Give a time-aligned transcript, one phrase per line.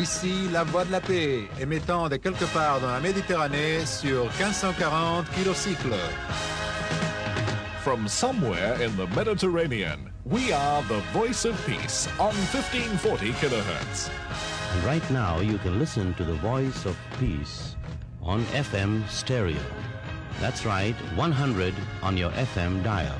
[0.00, 5.26] Ici la voix de la paix, émettant de quelque part dans la Méditerranée sur 1540
[5.32, 5.94] kilocycles.
[7.82, 14.08] From somewhere in the Mediterranean, we are the voice of peace on 1540 kilohertz.
[14.72, 17.76] And right now, you can listen to the voice of peace
[18.22, 19.60] on FM stereo.
[20.40, 23.18] That's right, 100 on your FM dial.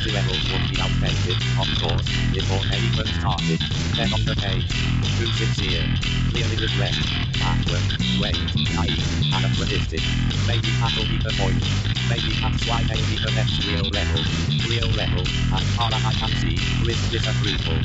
[0.00, 3.60] anti levels would be outdated, of course, before they even started.
[3.92, 4.72] Then on the page,
[5.20, 5.84] too sincere,
[6.32, 6.96] clearly regret,
[7.36, 7.84] backward,
[8.16, 8.32] way,
[8.72, 9.04] naive,
[9.36, 10.00] anachronistic.
[10.48, 11.60] Maybe that'll be the point.
[12.08, 14.22] Maybe that's why they need the next real level.
[14.64, 17.80] Real level, as far as I can see, with disapproval.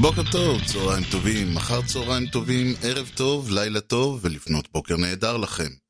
[0.00, 5.82] בוקר טוב, צהריים טובים, אחר צהריים טובים, ערב טוב, לילה טוב ולפנות בוקר נהדר לכם.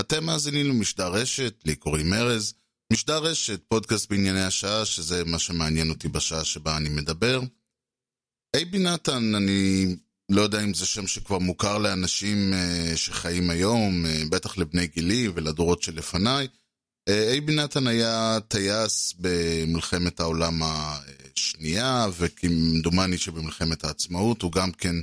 [0.00, 2.54] אתם מאזינים למשדר רשת, לי קוראים ארז.
[2.92, 7.40] משדר רשת, פודקאסט בענייני השעה, שזה מה שמעניין אותי בשעה שבה אני מדבר.
[8.56, 9.86] אייבי נתן, אני
[10.30, 15.28] לא יודע אם זה שם שכבר מוכר לאנשים uh, שחיים היום, uh, בטח לבני גילי
[15.28, 16.48] ולדורות שלפניי.
[17.08, 24.96] אייבי נתן היה טייס במלחמת העולם השנייה, וכמדומני שבמלחמת העצמאות הוא גם כן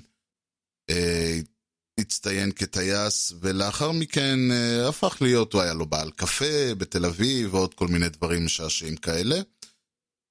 [1.99, 7.73] הצטיין כטייס, ולאחר מכן uh, הפך להיות, הוא היה לו בעל קפה בתל אביב, ועוד
[7.73, 9.41] כל מיני דברים משעשעים כאלה.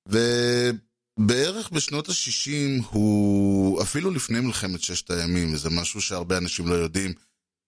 [0.08, 7.14] ובערך בשנות ה-60 הוא, אפילו לפני מלחמת ששת הימים, וזה משהו שהרבה אנשים לא יודעים,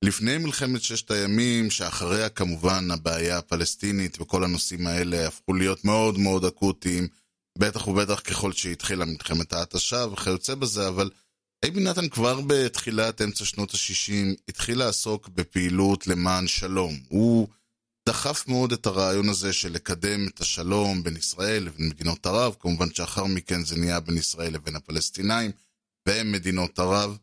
[0.04, 6.44] לפני מלחמת ששת הימים, שאחריה כמובן הבעיה הפלסטינית וכל הנושאים האלה הפכו להיות מאוד מאוד
[6.44, 7.08] אקוטיים,
[7.58, 11.10] בטח ובטח ככל שהתחילה מלחמת ההתשה וכיוצא בזה, אבל
[11.64, 17.00] אייבי נתן כבר בתחילת אמצע שנות ה-60 התחיל לעסוק בפעילות למען שלום.
[17.08, 17.48] הוא
[18.08, 22.95] דחף מאוד את הרעיון הזה של לקדם את השלום בין ישראל לבין מדינות ערב, כמובן
[22.95, 25.50] שאחר מכן זה נהיה בין ישראל לבין הפלסטינאים
[26.08, 27.17] ומדינות ערב.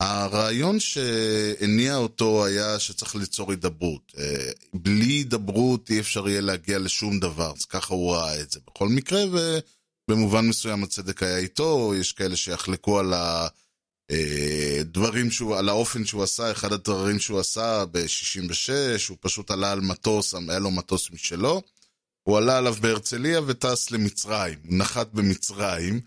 [0.00, 4.12] הרעיון שהניע אותו היה שצריך ליצור הידברות.
[4.74, 8.88] בלי הידברות אי אפשר יהיה להגיע לשום דבר, אז ככה הוא ראה את זה בכל
[8.88, 9.20] מקרה,
[10.08, 13.14] ובמובן מסוים הצדק היה איתו, יש כאלה שיחלקו על
[14.80, 19.80] הדברים שהוא, על האופן שהוא עשה, אחד הדברים שהוא עשה ב-66, הוא פשוט עלה על
[19.80, 21.62] מטוס, היה לו מטוס משלו,
[22.22, 26.00] הוא עלה עליו בהרצליה וטס למצרים, הוא נחת במצרים.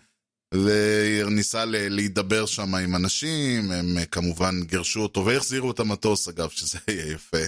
[0.54, 7.12] וניסה להידבר שם עם אנשים, הם כמובן גירשו אותו והחזירו את המטוס אגב, שזה היה
[7.12, 7.38] יפה.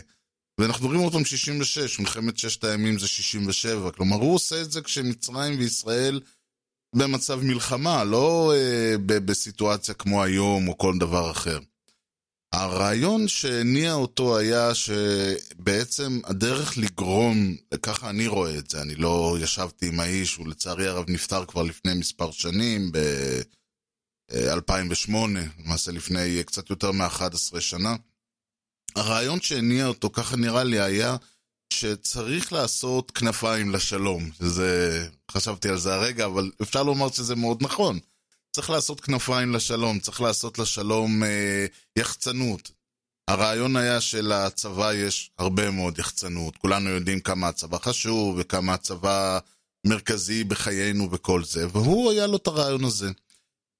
[0.61, 5.59] ואנחנו רואים אותם 66, מלחמת ששת הימים זה 67, כלומר הוא עושה את זה כשמצרים
[5.59, 6.21] וישראל
[6.94, 11.58] במצב מלחמה, לא אה, בסיטואציה כמו היום או כל דבר אחר.
[12.53, 19.88] הרעיון שהניע אותו היה שבעצם הדרך לגרום, ככה אני רואה את זה, אני לא ישבתי
[19.88, 25.12] עם האיש, הוא לצערי הרב נפטר כבר לפני מספר שנים, ב-2008,
[25.64, 27.97] למעשה לפני קצת יותר מ-11 שנה.
[28.97, 31.16] הרעיון שהניע אותו, ככה נראה לי, היה
[31.81, 34.31] שצריך לעשות כנפיים לשלום.
[34.38, 37.99] שזה, חשבתי על זה הרגע, אבל אפשר לומר שזה מאוד נכון.
[38.53, 41.66] צריך לעשות כנפיים לשלום, צריך לעשות לשלום אה,
[41.97, 42.71] יחצנות.
[43.28, 46.56] הרעיון היה שלצבא יש הרבה מאוד יחצנות.
[46.56, 49.39] כולנו יודעים כמה הצבא חשוב וכמה הצבא
[49.87, 53.10] מרכזי בחיינו וכל זה, והוא היה לו את הרעיון הזה.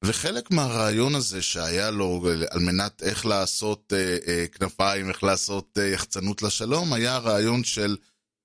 [0.04, 5.86] וחלק מהרעיון הזה שהיה לו על מנת איך לעשות אה, אה, כנפיים, איך לעשות אה,
[5.86, 7.96] יחצנות לשלום, היה הרעיון של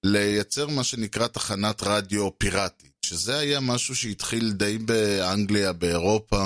[0.03, 2.91] לייצר מה שנקרא תחנת רדיו פיראטית.
[3.05, 6.45] שזה היה משהו שהתחיל די באנגליה, באירופה,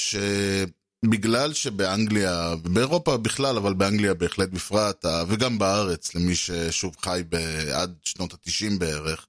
[0.00, 7.22] שבגלל שבאנגליה, באירופה בכלל, אבל באנגליה בהחלט בפרט, וגם בארץ, למי ששוב חי
[7.72, 9.26] עד שנות התשעים בערך,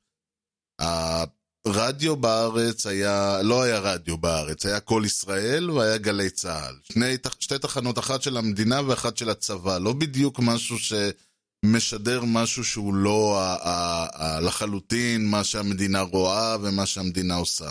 [1.66, 6.76] הרדיו בארץ היה, לא היה רדיו בארץ, היה קול ישראל והיה גלי צה"ל.
[6.94, 10.94] שני, שתי תחנות, אחת של המדינה ואחת של הצבא, לא בדיוק משהו ש...
[11.66, 13.38] משדר משהו שהוא לא
[14.42, 17.70] לחלוטין מה שהמדינה רואה ומה שהמדינה עושה.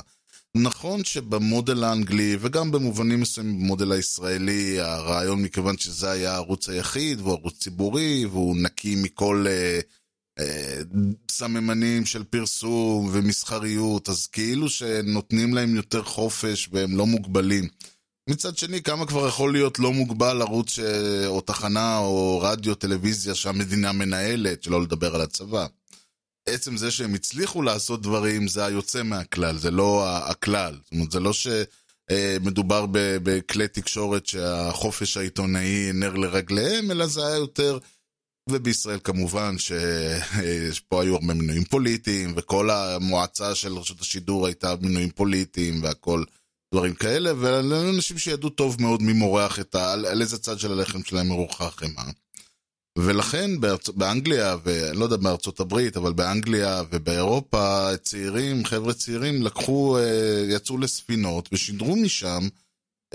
[0.57, 7.33] נכון שבמודל האנגלי, וגם במובנים מסוימים במודל הישראלי, הרעיון מכיוון שזה היה הערוץ היחיד, והוא
[7.33, 9.81] ערוץ ציבורי, והוא נקי מכל אה,
[11.31, 17.69] סממנים של פרסום ומסחריות, אז כאילו שנותנים להם יותר חופש והם לא מוגבלים.
[18.31, 20.81] מצד שני, כמה כבר יכול להיות לא מוגבל ערוץ ש...
[21.27, 25.67] או תחנה או רדיו, טלוויזיה שהמדינה מנהלת, שלא לדבר על הצבא.
[26.49, 30.79] עצם זה שהם הצליחו לעשות דברים זה היוצא מהכלל, זה לא הכלל.
[30.85, 37.79] זאת אומרת, זה לא שמדובר בכלי תקשורת שהחופש העיתונאי נר לרגליהם, אלא זה היה יותר
[38.49, 45.83] ובישראל כמובן שפה היו הרבה מינויים פוליטיים, וכל המועצה של רשות השידור הייתה מינויים פוליטיים
[45.83, 46.25] והכל
[46.75, 49.93] דברים כאלה, והיו אנשים שידעו טוב מאוד מי מורח את ה...
[49.93, 52.11] על, איזה צד של הלחם שלהם מרוחה החמאה.
[52.99, 53.89] ולכן בארצ...
[53.89, 60.79] באנגליה, ואני לא יודע בארצות הברית, אבל באנגליה ובאירופה, צעירים, חבר'ה צעירים, לקחו, אה, יצאו
[60.79, 62.49] לספינות ושידרו משם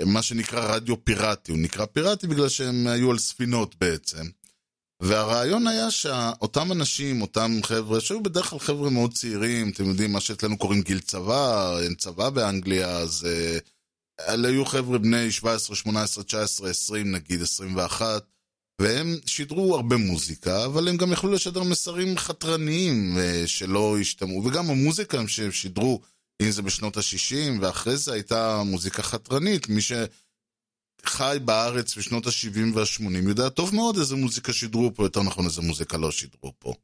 [0.04, 1.52] מה שנקרא רדיו פיראטי.
[1.52, 4.24] הוא נקרא פיראטי בגלל שהם היו על ספינות בעצם.
[5.00, 10.20] והרעיון היה שאותם אנשים, אותם חבר'ה, שהיו בדרך כלל חבר'ה מאוד צעירים, אתם יודעים, מה
[10.20, 13.58] שאצלנו קוראים גיל צבא, אין צבא באנגליה, אז אה,
[14.28, 18.24] אלה היו חבר'ה בני 17, 18, 19, 20 נגיד, 21,
[18.80, 24.70] והם שידרו הרבה מוזיקה, אבל הם גם יכלו לשדר מסרים חתרניים אה, שלא השתמעו, וגם
[24.70, 26.00] המוזיקה שהם שידרו,
[26.42, 29.92] אם זה בשנות ה-60, ואחרי זה הייתה מוזיקה חתרנית, מי ש...
[31.08, 35.62] חי בארץ בשנות ה-70 וה-80 יודע טוב מאוד איזה מוזיקה שידרו פה, יותר נכון איזה
[35.62, 36.74] מוזיקה לא שידרו פה.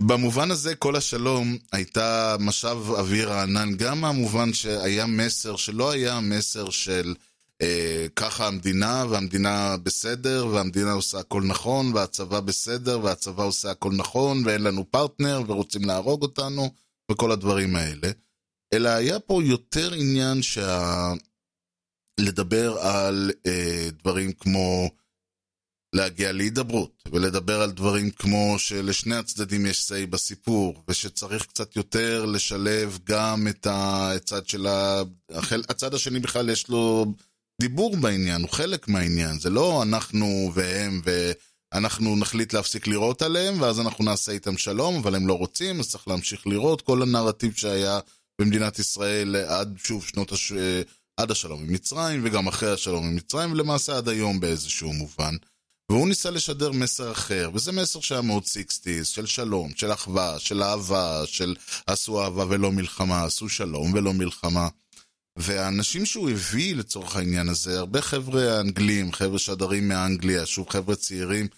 [0.00, 6.70] במובן הזה כל השלום הייתה משב אוויר רענן, גם מהמובן שהיה מסר שלא היה מסר
[6.70, 7.14] של
[7.62, 14.42] אה, ככה המדינה, והמדינה בסדר, והמדינה עושה הכל נכון, והצבא בסדר, והצבא עושה הכל נכון,
[14.46, 16.70] ואין לנו פרטנר, ורוצים להרוג אותנו,
[17.10, 18.10] וכל הדברים האלה.
[18.72, 21.12] אלא היה פה יותר עניין שה...
[22.18, 24.90] לדבר על אה, דברים כמו
[25.94, 32.98] להגיע להידברות, ולדבר על דברים כמו שלשני הצדדים יש say בסיפור, ושצריך קצת יותר לשלב
[33.04, 35.02] גם את הצד של ה...
[35.68, 37.06] הצד השני בכלל יש לו
[37.60, 43.80] דיבור בעניין, הוא חלק מהעניין, זה לא אנחנו והם ואנחנו נחליט להפסיק לירות עליהם, ואז
[43.80, 46.82] אנחנו נעשה איתם שלום, אבל הם לא רוצים, אז צריך להמשיך לירות.
[46.82, 48.00] כל הנרטיב שהיה
[48.40, 50.52] במדינת ישראל עד, שוב, שנות הש...
[51.18, 55.34] עד השלום עם מצרים, וגם אחרי השלום עם מצרים, ולמעשה עד היום באיזשהו מובן.
[55.90, 60.62] והוא ניסה לשדר מסר אחר, וזה מסר שהיה מאוד סיקסטיז, של שלום, של אחווה, של
[60.62, 61.56] אהבה, של
[61.86, 64.68] עשו אהבה ולא מלחמה, עשו שלום ולא מלחמה.
[65.38, 71.48] והאנשים שהוא הביא לצורך העניין הזה, הרבה חבר'ה אנגלים, חבר'ה שדרים מאנגליה, שוב חבר'ה צעירים,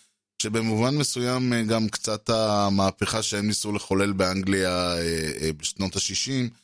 [0.43, 6.60] שבמובן מסוים גם קצת המהפכה שהם ניסו לחולל באנגליה אה, אה, בשנות ה-60,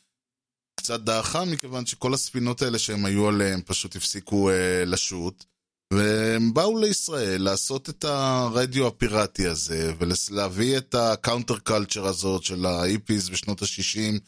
[0.77, 5.45] קצת דעכה, מכיוון שכל הספינות האלה שהם היו עליהן פשוט הפסיקו אה, לשוט.
[5.93, 13.29] והם באו לישראל לעשות את הרדיו הפיראטי הזה, ולהביא את הקאונטר קלצ'ר הזאת של האיפיס
[13.29, 14.19] בשנות ה-60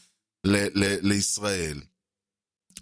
[1.02, 1.80] לישראל.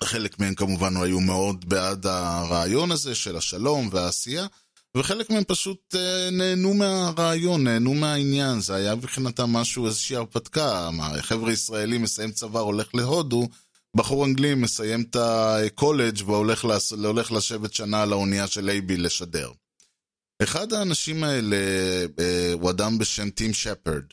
[0.04, 4.46] חלק מהם כמובן היו מאוד בעד הרעיון הזה של השלום והעשייה,
[4.96, 10.90] וחלק מהם פשוט אה, נהנו מהרעיון, נהנו מהעניין, זה היה מבחינתם משהו, איזושהי הרפתקה,
[11.20, 13.48] חבר'ה ישראלים מסיים צבא, הולך להודו,
[13.96, 19.50] בחור אנגלי מסיים את הקולג' והולך לשבת שנה על האונייה של אייבי לשדר.
[20.42, 21.56] אחד האנשים האלה
[22.18, 24.04] אה, הוא אדם בשם טים שפרד.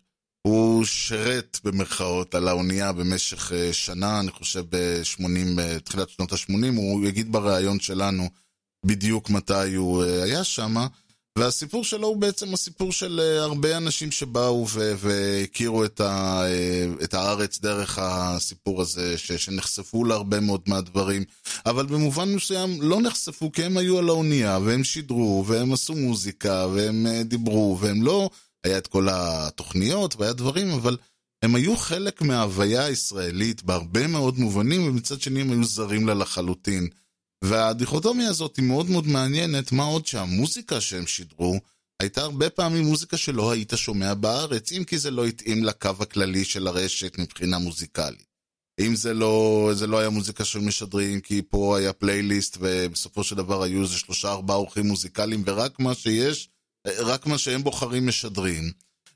[0.47, 5.25] הוא שירת במרכאות על האונייה במשך אה, שנה, אני חושב ב-80,
[5.57, 8.29] בתחילת שנות ה-80, הוא יגיד בריאיון שלנו
[8.85, 10.75] בדיוק מתי הוא אה, היה שם.
[11.37, 14.67] והסיפור שלו הוא בעצם הסיפור של אה, הרבה אנשים שבאו
[14.97, 21.23] והכירו את, ה, אה, את הארץ דרך הסיפור הזה, ש- שנחשפו להרבה מאוד מהדברים,
[21.65, 26.67] אבל במובן מסוים לא נחשפו כי הם היו על האונייה, והם שידרו, והם עשו מוזיקה,
[26.73, 28.29] והם דיברו, והם לא...
[28.65, 30.97] היה את כל התוכניות והיה דברים, אבל
[31.41, 36.87] הם היו חלק מההוויה הישראלית בהרבה מאוד מובנים, ומצד שני הם היו זרים לה לחלוטין.
[37.43, 41.59] והדיכוטומיה הזאת היא מאוד מאוד מעניינת, מה עוד שהמוזיקה שהם שידרו
[42.01, 46.45] הייתה הרבה פעמים מוזיקה שלא היית שומע בארץ, אם כי זה לא התאים לקו הכללי
[46.45, 48.25] של הרשת מבחינה מוזיקלית.
[48.79, 53.35] אם זה לא, זה לא היה מוזיקה של משדרים, כי פה היה פלייליסט ובסופו של
[53.35, 56.49] דבר היו איזה שלושה ארבעה אורחים מוזיקליים ורק מה שיש,
[56.87, 58.71] רק מה שהם בוחרים משדרים.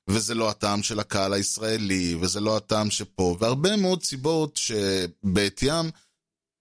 [0.09, 5.91] וזה לא הטעם של הקהל הישראלי, וזה לא הטעם שפה, והרבה מאוד סיבות שבעטיים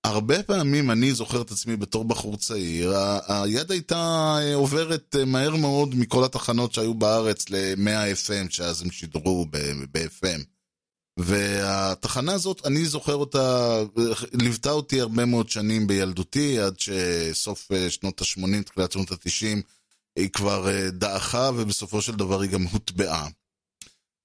[0.08, 2.94] הרבה פעמים אני זוכר את עצמי בתור בחור צעיר,
[3.28, 8.90] היד הייתה אה, עוברת אה, מהר מאוד מכל התחנות שהיו בארץ ל-100 FM, שאז הם
[8.90, 9.46] שידרו
[9.92, 10.40] ב-FM.
[11.18, 13.78] והתחנה הזאת, אני זוכר אותה,
[14.32, 19.62] ליוותה אותי הרבה מאוד שנים בילדותי, עד שסוף אה, שנות ה-80, תחילת שנות ה-90,
[20.16, 23.28] היא כבר דעכה, ובסופו של דבר היא גם הוטבעה.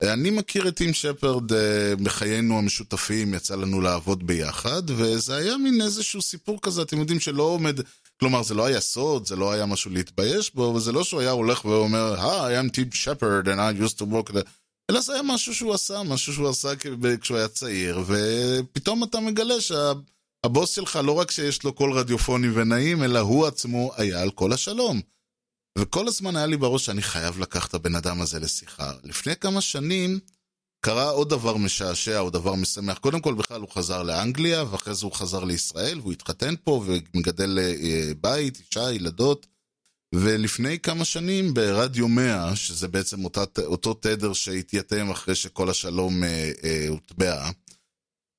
[0.03, 5.81] אני מכיר את טים שפרד אה, בחיינו המשותפים, יצא לנו לעבוד ביחד, וזה היה מין
[5.81, 7.79] איזשהו סיפור כזה, אתם יודעים שלא עומד,
[8.19, 11.31] כלומר זה לא היה סוד, זה לא היה משהו להתבייש בו, וזה לא שהוא היה
[11.31, 14.38] הולך ואומר, היי, I'm טים שפרד and I used to work,
[14.91, 16.69] אלא זה היה משהו שהוא עשה, משהו שהוא עשה
[17.22, 23.03] כשהוא היה צעיר, ופתאום אתה מגלה שהבוס שלך לא רק שיש לו קול רדיופוני ונעים,
[23.03, 25.01] אלא הוא עצמו היה על כל השלום.
[25.77, 28.92] וכל הזמן היה לי בראש שאני חייב לקחת את הבן אדם הזה לשיחה.
[29.03, 30.20] לפני כמה שנים
[30.82, 32.98] קרה עוד דבר משעשע, או דבר משמח.
[32.98, 37.60] קודם כל, בכלל הוא חזר לאנגליה, ואחרי זה הוא חזר לישראל, והוא התחתן פה, ומגדל
[37.60, 39.48] אה, בית, אישה, ילדות.
[40.15, 46.51] ולפני כמה שנים ברדיו 100, שזה בעצם אותה, אותו תדר שהתייתם אחרי שכל השלום אה,
[46.63, 47.50] אה, הוטבע,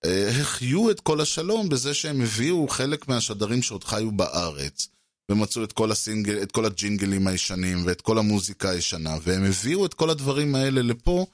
[0.05, 4.89] אה, החיו את כל השלום בזה שהם הביאו חלק מהשדרים שעוד חיו בארץ,
[5.31, 9.95] ומצאו את כל, הסינגל, את כל הג'ינגלים הישנים ואת כל המוזיקה הישנה, והם הביאו את
[9.95, 11.27] כל הדברים האלה לפה,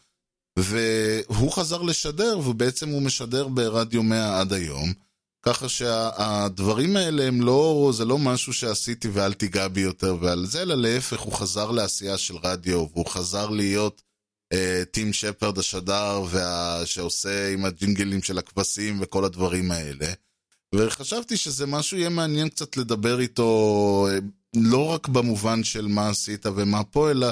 [0.59, 4.93] והוא חזר לשדר, ובעצם הוא משדר ברדיו 100 עד היום.
[5.43, 10.63] ככה שהדברים האלה הם לא, זה לא משהו שעשיתי ואל תיגע בי יותר ועל זה,
[10.63, 14.03] אלא להפך, הוא חזר לעשייה של רדיו, והוא חזר להיות
[14.53, 20.13] אה, טים שפרד השדר וה, שעושה עם הג'ינגלים של הכבשים וכל הדברים האלה.
[20.75, 24.19] וחשבתי שזה משהו יהיה מעניין קצת לדבר איתו, אה,
[24.57, 27.27] לא רק במובן של מה עשית ומה פה, אלא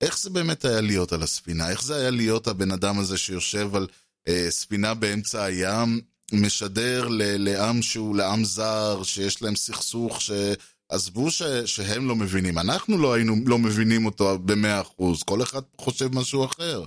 [0.00, 3.74] איך זה באמת היה להיות על הספינה, איך זה היה להיות הבן אדם הזה שיושב
[3.76, 3.86] על
[4.28, 6.00] אה, ספינה באמצע הים,
[6.32, 12.58] משדר ל- לעם שהוא, לעם זר, שיש להם סכסוך, שעזבו ש- שהם לא מבינים.
[12.58, 16.84] אנחנו לא היינו, לא מבינים אותו במאה אחוז, כל אחד חושב משהו אחר.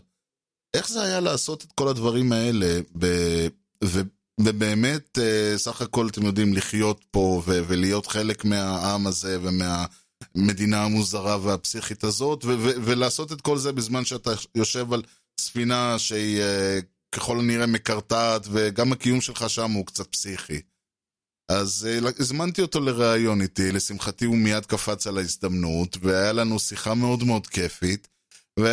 [0.73, 3.47] איך זה היה לעשות את כל הדברים האלה, ב-
[3.83, 4.01] ו-
[4.39, 11.37] ובאמת, אה, סך הכל, אתם יודעים, לחיות פה ו- ולהיות חלק מהעם הזה ומהמדינה המוזרה
[11.41, 15.01] והפסיכית הזאת, ו- ו- ולעשות את כל זה בזמן שאתה יושב על
[15.39, 16.79] ספינה שהיא אה,
[17.15, 20.61] ככל הנראה מקרטעת, וגם הקיום שלך שם הוא קצת פסיכי.
[21.51, 26.93] אז uh, הזמנתי אותו לראיון איתי, לשמחתי הוא מיד קפץ על ההזדמנות, והיה לנו שיחה
[26.93, 28.07] מאוד מאוד כיפית,
[28.59, 28.65] ו...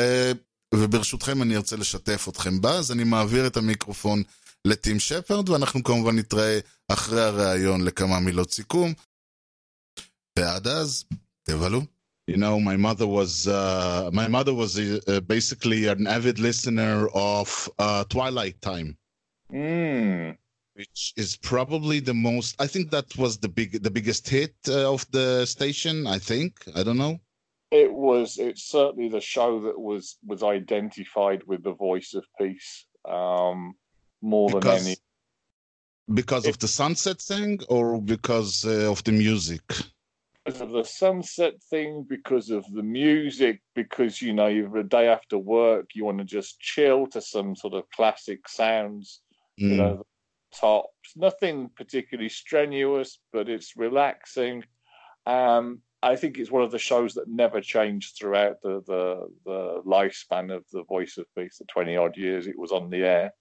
[0.75, 4.23] וברשותכם אני ארצה לשתף אתכם בה, אז אני מעביר את המיקרופון
[4.65, 8.93] לטים שפרד, ואנחנו כמובן נתראה אחרי הראיון לכמה מילות סיכום.
[10.39, 11.05] ועד אז,
[11.43, 11.81] תבלו.
[12.29, 17.69] You know, my mother was uh, my mother was uh, basically an avid listener of
[17.79, 18.98] uh, Twilight Time,
[19.53, 20.36] Mm.
[20.74, 22.62] which is probably the most.
[22.65, 26.05] I think that was the big, the biggest hit uh, of the station.
[26.05, 27.15] I think I don't know.
[27.72, 28.38] It was.
[28.38, 33.60] It's certainly the show that was was identified with the voice of peace um,
[34.23, 34.97] more than Because any.
[36.14, 39.62] because of the sunset thing, or because uh, of the music.
[40.45, 45.07] Because of the sunset thing, because of the music, because you know you've a day
[45.09, 49.21] after work, you want to just chill to some sort of classic sounds.
[49.57, 49.76] You Mm.
[49.76, 50.07] know,
[50.52, 51.12] tops.
[51.17, 54.64] Nothing particularly strenuous, but it's relaxing.
[55.26, 59.83] Um, I think it's one of the shows that never changed throughout the the, the
[59.87, 63.33] lifespan of the Voice of Peace, the twenty odd years it was on the air,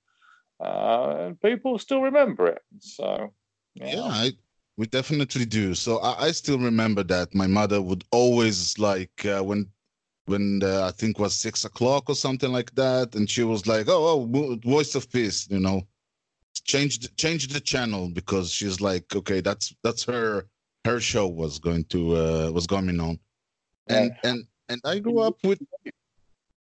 [0.62, 2.62] uh, and people still remember it.
[2.80, 3.34] So,
[3.76, 4.32] Yeah, I,
[4.78, 5.74] we definitely do.
[5.76, 9.68] So I, I still remember that my mother would always like uh, when
[10.26, 13.88] when uh, I think was six o'clock or something like that, and she was like,
[13.90, 15.82] "Oh, oh, Voice of Peace," you know,
[16.64, 20.46] change the, change the channel because she's like, "Okay, that's that's her
[20.86, 23.20] her show was going to uh, was going on,"
[23.88, 25.60] and and and I grew up with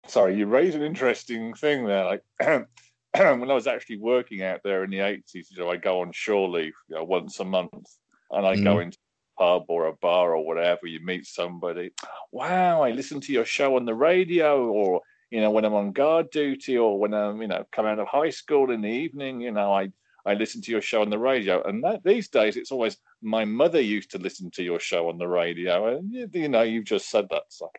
[0.07, 2.05] sorry, you raise an interesting thing there.
[2.05, 2.23] Like
[3.17, 6.11] when I was actually working out there in the eighties, you know, I go on
[6.11, 7.87] shore leave you know, once a month,
[8.31, 8.83] and I go mm.
[8.83, 8.97] into
[9.37, 10.87] a pub or a bar or whatever.
[10.87, 11.91] You meet somebody.
[12.31, 15.91] Wow, I listen to your show on the radio, or you know, when I'm on
[15.91, 19.41] guard duty, or when I'm you know come out of high school in the evening.
[19.41, 19.91] You know, I
[20.25, 23.45] I listen to your show on the radio, and that these days it's always my
[23.45, 26.85] mother used to listen to your show on the radio, and you, you know, you've
[26.85, 27.43] just said that.
[27.49, 27.69] So.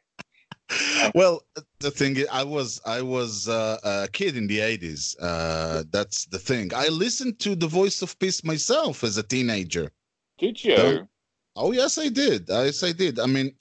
[1.14, 1.42] well
[1.80, 6.26] the thing is, i was i was uh, a kid in the 80s uh, that's
[6.26, 9.90] the thing i listened to the voice of peace myself as a teenager
[10.38, 11.08] Did you?
[11.56, 13.54] Oh yes i did yes i did i mean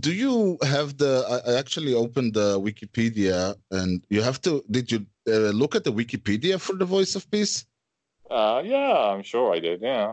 [0.00, 4.92] do you have the i, I actually opened the wikipedia and you have to did
[4.92, 7.66] you uh, look at the wikipedia for the voice of peace
[8.30, 9.80] Uh, yeah, I'm sure I did.
[9.80, 10.12] Yeah.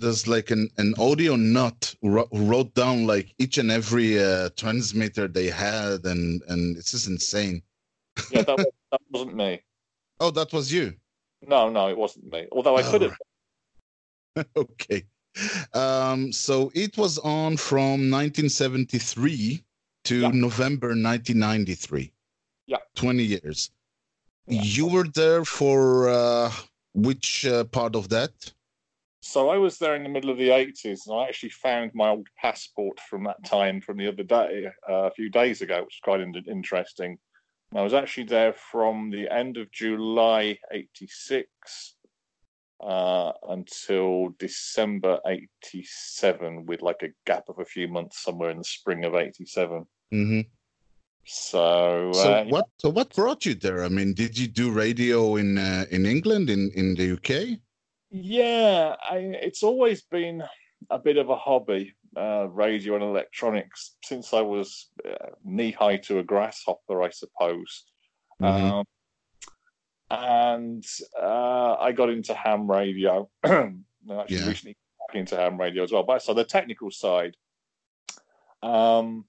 [0.00, 5.28] There's like an, an audio nut who wrote down like each and every uh, transmitter
[5.28, 7.62] they had and and it's just insane
[8.30, 9.62] Yeah, that, was, that wasn't me.
[10.20, 10.94] oh that was you
[11.46, 12.46] No, no, it wasn't me.
[12.52, 13.16] Although I could have.
[14.56, 15.04] okay.
[15.74, 19.62] Um, so it was on from 1973
[20.04, 20.30] to Yeah.
[20.32, 22.12] November 1993.
[22.66, 22.78] Yeah.
[22.94, 23.70] 20 years.
[24.48, 24.62] Yeah.
[24.62, 26.52] You were there for uh,
[26.94, 28.32] which uh, part of that?
[29.28, 32.10] So I was there in the middle of the 80s, and I actually found my
[32.10, 35.96] old passport from that time from the other day, uh, a few days ago, which
[35.96, 37.18] is quite in- interesting.
[37.74, 41.96] I was actually there from the end of July 86
[42.80, 48.64] uh, until December '87, with like a gap of a few months somewhere in the
[48.64, 49.84] spring of '87.
[50.12, 50.40] hmm
[51.24, 52.68] So, So uh, what?
[52.78, 53.82] So what brought you there?
[53.82, 57.58] I mean, did you do radio in uh, in England, in in the UK?
[58.22, 60.42] Yeah, I, it's always been
[60.90, 65.98] a bit of a hobby, uh, radio and electronics, since I was uh, knee high
[65.98, 67.84] to a grasshopper, I suppose.
[68.40, 68.70] Mhm.
[68.72, 68.84] Um,
[70.10, 70.84] and
[71.20, 73.28] uh, I got into ham radio.
[73.44, 73.76] Actually
[74.08, 74.46] Yeah.
[74.48, 74.76] recently
[75.12, 76.04] got into ham radio as well.
[76.04, 77.36] But so the technical side.
[78.62, 79.26] Um,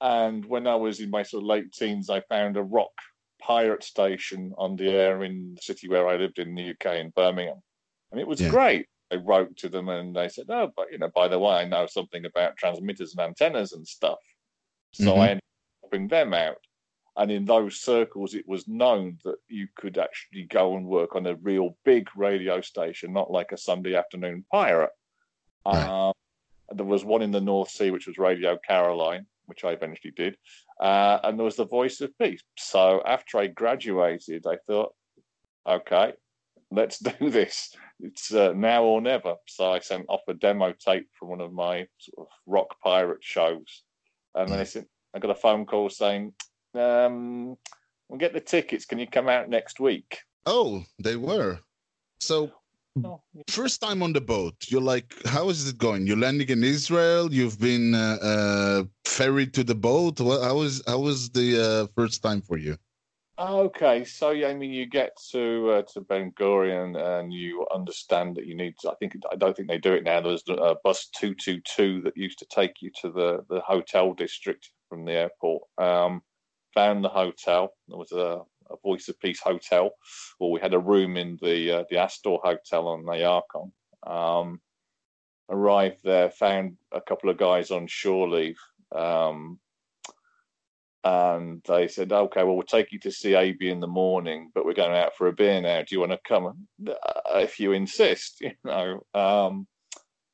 [0.00, 2.90] and when I was in my sort of late teens, I found a rock
[3.40, 7.10] pirate station on the air in the city where I lived in the UK in
[7.10, 7.62] Birmingham,
[8.10, 8.50] and it was Yeah.
[8.50, 8.86] great.
[9.10, 11.64] I wrote to them and they said, "Oh, but you know, by the way, I
[11.64, 14.18] know something about transmitters and antennas and stuff."
[14.92, 15.18] So Mhm.
[15.18, 16.58] I ended up helping them out.
[17.16, 21.26] And in those circles, it was known that you could actually go and work on
[21.26, 24.92] a real big radio station, not like a Sunday afternoon pirate.
[25.66, 25.82] Right.
[25.82, 26.12] Um,
[26.70, 30.38] there was one in the North Sea, which was Radio Caroline, which I eventually did.
[30.78, 32.42] Uh, and there was the Voice of Peace.
[32.56, 34.94] So after I graduated, I thought,
[35.66, 36.12] okay,
[36.70, 37.74] let's do this.
[38.00, 39.34] It's uh, now or never.
[39.46, 43.22] So I sent off a demo tape from one of my sort of rock pirate
[43.22, 43.82] shows.
[44.34, 46.32] And then I said, I got a phone call saying,
[46.74, 47.56] um,
[48.08, 48.84] we'll get the tickets.
[48.84, 50.18] Can you come out next week?
[50.46, 51.58] Oh, they were.
[52.20, 52.52] So
[53.04, 56.06] Oh, first time on the boat, you're like, how is it going?
[56.06, 57.32] You're landing in Israel.
[57.32, 60.20] You've been uh, uh, ferried to the boat.
[60.20, 62.76] What, how was how was the uh, first time for you?
[63.38, 68.34] Okay, so yeah, I mean, you get to uh, to Ben Gurion and you understand
[68.34, 68.74] that you need.
[68.80, 70.20] To, I think I don't think they do it now.
[70.20, 74.12] There's a bus two two two that used to take you to the the hotel
[74.12, 75.62] district from the airport.
[75.78, 76.22] Um,
[76.74, 77.70] found the hotel.
[77.86, 78.40] There was a,
[78.70, 79.92] a Voice of Peace hotel.
[80.40, 83.70] Well, we had a room in the uh, the Astor Hotel on Hayarkon.
[84.04, 84.60] Um,
[85.48, 88.58] arrived there, found a couple of guys on shore leave.
[88.92, 89.60] Um,
[91.08, 94.64] and they said, "Okay, well, we'll take you to see AB in the morning, but
[94.64, 95.80] we're going out for a beer now.
[95.80, 96.68] Do you want to come?
[96.86, 99.66] Uh, if you insist, you know." Um,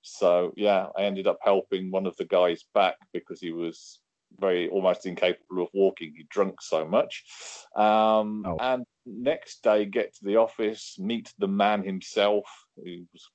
[0.03, 4.01] so yeah, I ended up helping one of the guys back because he was
[4.41, 6.13] very almost incapable of walking.
[6.17, 7.25] He drunk so much.
[7.77, 8.57] Um, Oh.
[8.61, 12.45] And next day, get to the office, meet the man himself,
[12.77, 13.31] who was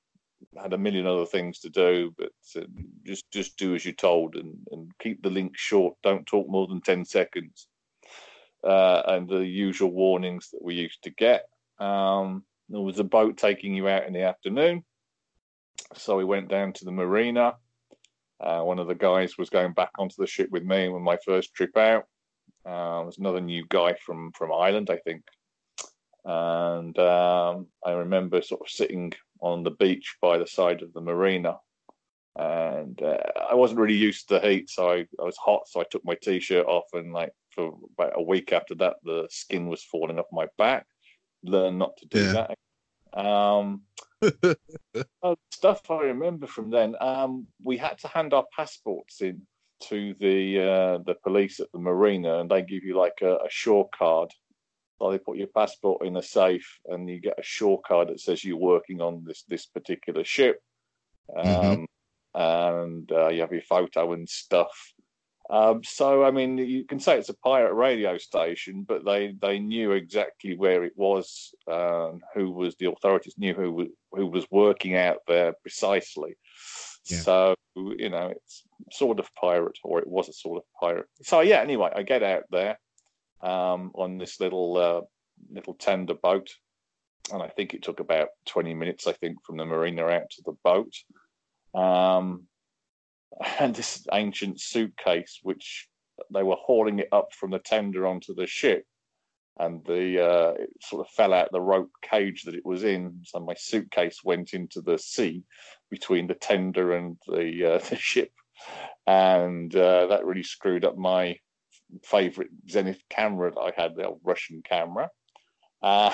[0.56, 2.66] had a million other things to do, but uh,
[3.04, 5.94] just just do as you're told and, and keep the link short.
[6.02, 7.68] Don't talk more than ten seconds,
[8.64, 11.44] uh, and the usual warnings that we used to get.
[11.78, 14.84] Um, there was a boat taking you out in the afternoon,
[15.94, 17.54] so we went down to the marina.
[18.40, 21.18] Uh, one of the guys was going back onto the ship with me on my
[21.24, 22.04] first trip out.
[22.64, 25.22] Uh, there's another new guy from from Ireland, I think,
[26.24, 31.00] and um, I remember sort of sitting on the beach by the side of the
[31.00, 31.58] marina.
[32.36, 33.18] And uh,
[33.50, 35.62] I wasn't really used to the heat, so I, I was hot.
[35.66, 39.26] So I took my t-shirt off, and like for about a week after that, the
[39.30, 40.86] skin was falling off my back.
[41.42, 42.46] Learned not to do Yeah.
[43.12, 43.20] that.
[43.20, 43.82] Um,
[45.22, 46.94] uh, stuff I remember from then.
[47.00, 49.42] Um, we had to hand our passports in
[49.84, 53.48] to the uh, the police at the marina, and they give you like a, a
[53.48, 54.30] shore card.
[55.00, 58.20] So they put your passport in a safe, and you get a shore card that
[58.20, 60.60] says you're working on this this particular ship,
[61.34, 61.86] um, Mhm.
[62.34, 64.92] and uh, you have your photo and stuff.
[65.48, 69.58] Um, so I mean, you can say it's a pirate radio station, but they they
[69.58, 74.46] knew exactly where it was, um, who was the authorities knew who was who was
[74.50, 76.36] working out there precisely.
[77.06, 77.20] Yeah.
[77.20, 81.08] So you know, it's sort of pirate, or it was a sort of pirate.
[81.22, 82.78] So yeah, anyway, I get out there
[83.42, 85.00] um, on this little uh,
[85.52, 86.48] little tender boat,
[87.32, 89.06] and I think it took about twenty minutes.
[89.06, 90.94] I think from the marina out to the boat.
[91.74, 92.46] Um,
[93.58, 95.88] and this ancient suitcase, which
[96.32, 98.84] they were hauling it up from the tender onto the ship,
[99.58, 103.20] and the uh, it sort of fell out the rope cage that it was in.
[103.24, 105.42] So my suitcase went into the sea
[105.90, 108.32] between the tender and the uh, the ship,
[109.06, 111.36] and uh, that really screwed up my
[112.04, 115.08] favorite Zenith camera that I had, the old Russian camera.
[115.82, 116.12] Uh,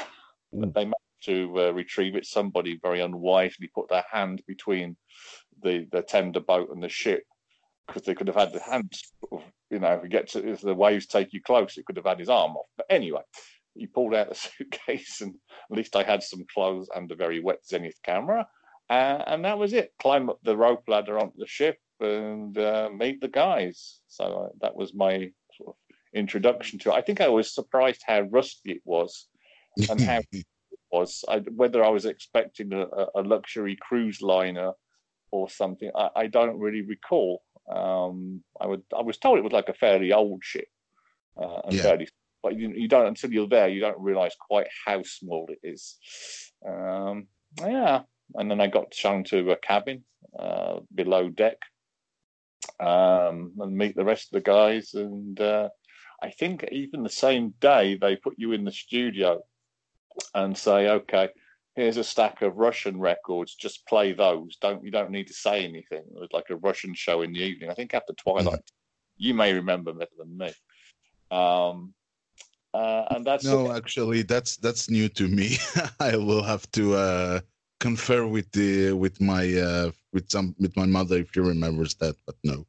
[0.52, 2.26] but they managed to uh, retrieve it.
[2.26, 4.96] Somebody very unwisely put their hand between
[5.62, 7.22] the the tender boat and the ship
[7.86, 9.12] because they could have had the hands.
[9.70, 12.06] You know, if you get to if the waves take you close, it could have
[12.06, 12.66] had his arm off.
[12.76, 13.22] But anyway,
[13.74, 15.34] he pulled out the suitcase, and
[15.70, 18.46] at least I had some clothes and a very wet Zenith camera,
[18.88, 19.92] uh, and that was it.
[20.00, 24.00] Climb up the rope ladder onto the ship and uh, meet the guys.
[24.08, 25.30] So uh, that was my
[26.14, 26.94] introduction to it.
[26.94, 29.28] I think I was surprised how rusty it was
[29.88, 30.46] and how it
[30.90, 31.24] was.
[31.28, 34.72] I, whether I was expecting a, a luxury cruise liner
[35.30, 37.42] or something, I, I don't really recall.
[37.70, 40.68] Um, I would I was told it was like a fairly old ship,
[41.40, 41.82] uh, and Yeah.
[41.82, 42.08] fairly,
[42.42, 45.96] but you, you don't until you're there, you don't realise quite how small it is.
[46.66, 47.26] Um,
[47.60, 48.02] yeah,
[48.34, 50.04] and then I got shown to a cabin
[50.38, 51.56] uh, below deck,
[52.80, 54.94] um, and meet the rest of the guys.
[54.94, 55.68] And uh,
[56.22, 59.42] I think even the same day they put you in the studio
[60.34, 61.28] and say, okay,
[61.74, 63.54] here's a stack of Russian records.
[63.54, 64.56] Just play those.
[64.60, 66.04] Don't you don't need to say anything.
[66.14, 67.70] It was like a Russian show in the evening.
[67.70, 68.60] I think after Twilight.
[69.18, 70.52] You may remember better than me.
[71.30, 71.94] Um,
[72.74, 75.56] uh, and that's No, actually, that's that's new to me.
[76.00, 77.40] I will have to uh,
[77.80, 82.16] confer with the with my uh, with some with my mother if she remembers that.
[82.26, 82.66] But no.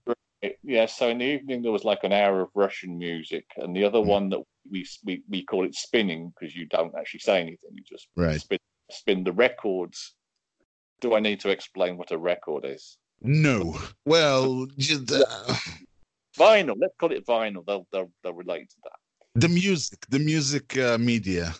[0.67, 3.85] Yeah, so in the evening there was like an hour of Russian music, and the
[3.85, 4.05] other Mm.
[4.15, 7.83] one that we we, we call it spinning because you don't actually say anything; you
[7.83, 8.41] just Right.
[8.41, 8.59] spin
[8.91, 10.13] spin the records.
[10.99, 12.97] Do I need to explain what a record is?
[13.21, 13.79] No.
[14.05, 15.55] Well, just, uh,
[16.37, 16.75] Vinyl.
[16.77, 17.65] Let's call it vinyl.
[17.65, 18.99] They'll they'll, they'll relate to that.
[19.41, 21.55] the music, the music uh, media.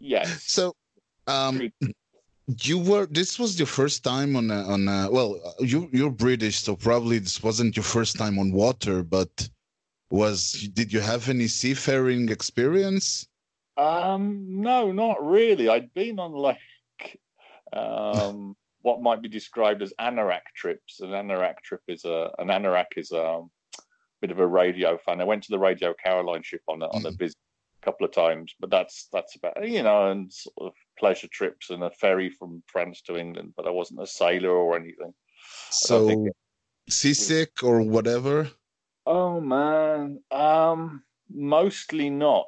[0.00, 0.44] Yes.
[0.46, 0.74] So,
[1.26, 1.70] um,
[2.48, 3.06] you were.
[3.06, 4.88] This was your first time on a, on.
[4.88, 9.02] A, well, you you're British, so probably this wasn't your first time on water.
[9.02, 9.48] But
[10.10, 13.28] was did you have any seafaring experience?
[13.76, 15.68] Um, no, not really.
[15.68, 16.58] I'd been on like
[17.72, 21.00] um, what might be described as anorak trips.
[21.00, 23.42] An anorak trip is a an anorak is a
[24.22, 25.20] bit of a radio fan.
[25.20, 27.47] I went to the Radio Caroline ship on a, on a visit a
[27.82, 31.82] couple of times, but that's that's about you know, and sort of pleasure trips and
[31.84, 33.54] a ferry from France to England.
[33.56, 35.14] But I wasn't a sailor or anything.
[35.70, 36.28] So
[36.88, 38.50] seasick or whatever.
[39.06, 42.46] Oh man, um, mostly not.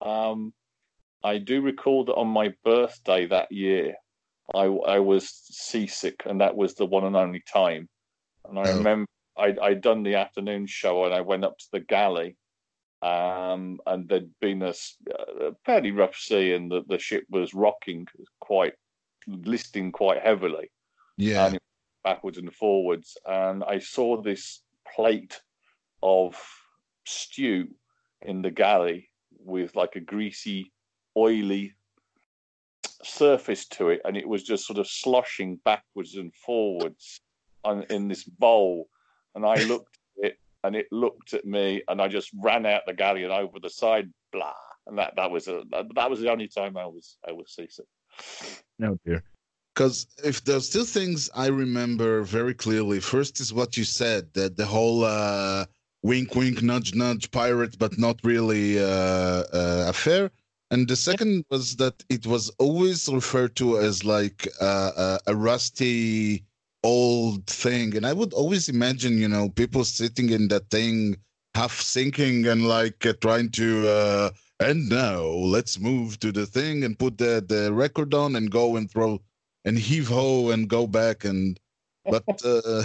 [0.00, 0.52] Um,
[1.22, 3.94] I do recall that on my birthday that year,
[4.54, 7.88] I I was seasick, and that was the one and only time.
[8.48, 8.78] And I Oh.
[8.78, 9.06] remember
[9.36, 12.36] I'd, I'd done the afternoon show, and I went up to the galley,
[13.02, 14.74] um, and there'd been a
[15.64, 18.06] fairly rough sea, and the, the ship was rocking
[18.40, 18.74] quite,
[19.26, 20.70] listing quite heavily
[21.16, 21.46] Yeah.
[21.46, 21.58] and
[22.04, 23.16] backwards and forwards.
[23.26, 24.62] And I saw this
[24.94, 25.40] plate
[26.02, 26.36] of
[27.04, 27.68] stew
[28.22, 30.72] in the galley with like a greasy,
[31.16, 31.74] oily
[33.04, 37.20] surface to it, and it was just sort of sloshing backwards and forwards
[37.64, 38.88] on, in this bowl.
[39.34, 39.98] And I looked
[40.64, 43.70] and it looked at me, and I just ran out the galley and over the
[43.70, 44.52] side, blah.
[44.86, 47.54] And that that was a that, that was the only time I was I was
[47.54, 47.86] seasick.
[48.78, 49.22] No dear.
[49.74, 54.56] Because if there's two things I remember very clearly, first is what you said that
[54.56, 55.66] the whole uh,
[56.02, 60.30] wink, wink, nudge, nudge, pirate, but not really uh, uh, affair.
[60.70, 65.34] And the second was that it was always referred to as like uh, uh, a
[65.36, 66.44] rusty
[66.82, 67.96] old thing.
[67.96, 71.16] And I would always imagine, you know, people sitting in that thing
[71.54, 73.88] half sinking and like uh, trying to.
[73.88, 78.50] Uh, and now let's move to the thing and put the, the record on and
[78.50, 79.20] go and throw
[79.64, 81.60] and heave ho and go back and
[82.04, 82.84] but uh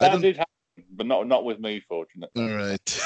[0.00, 2.42] I don't did happen, but not not with me, fortunately.
[2.42, 3.00] all right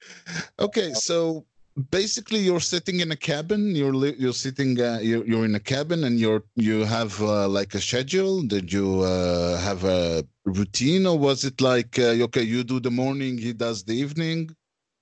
[0.58, 1.44] okay so
[1.90, 3.74] basically you're sitting in a cabin.
[3.74, 7.74] You're you're sitting uh, you're, you're in a cabin and you're you have uh, like
[7.74, 8.42] a schedule.
[8.42, 12.90] Did you uh, have a routine or was it like uh, okay you do the
[12.90, 14.50] morning he does the evening?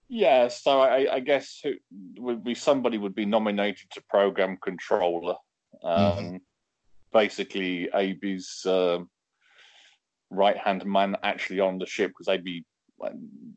[0.08, 1.72] Yeah, so I, I guess who
[2.18, 5.34] would be somebody would be nominated to program controller.
[5.82, 6.40] Um,
[7.12, 9.08] Basically, AB's um
[10.30, 12.64] right hand man actually on the ship because they'd uh,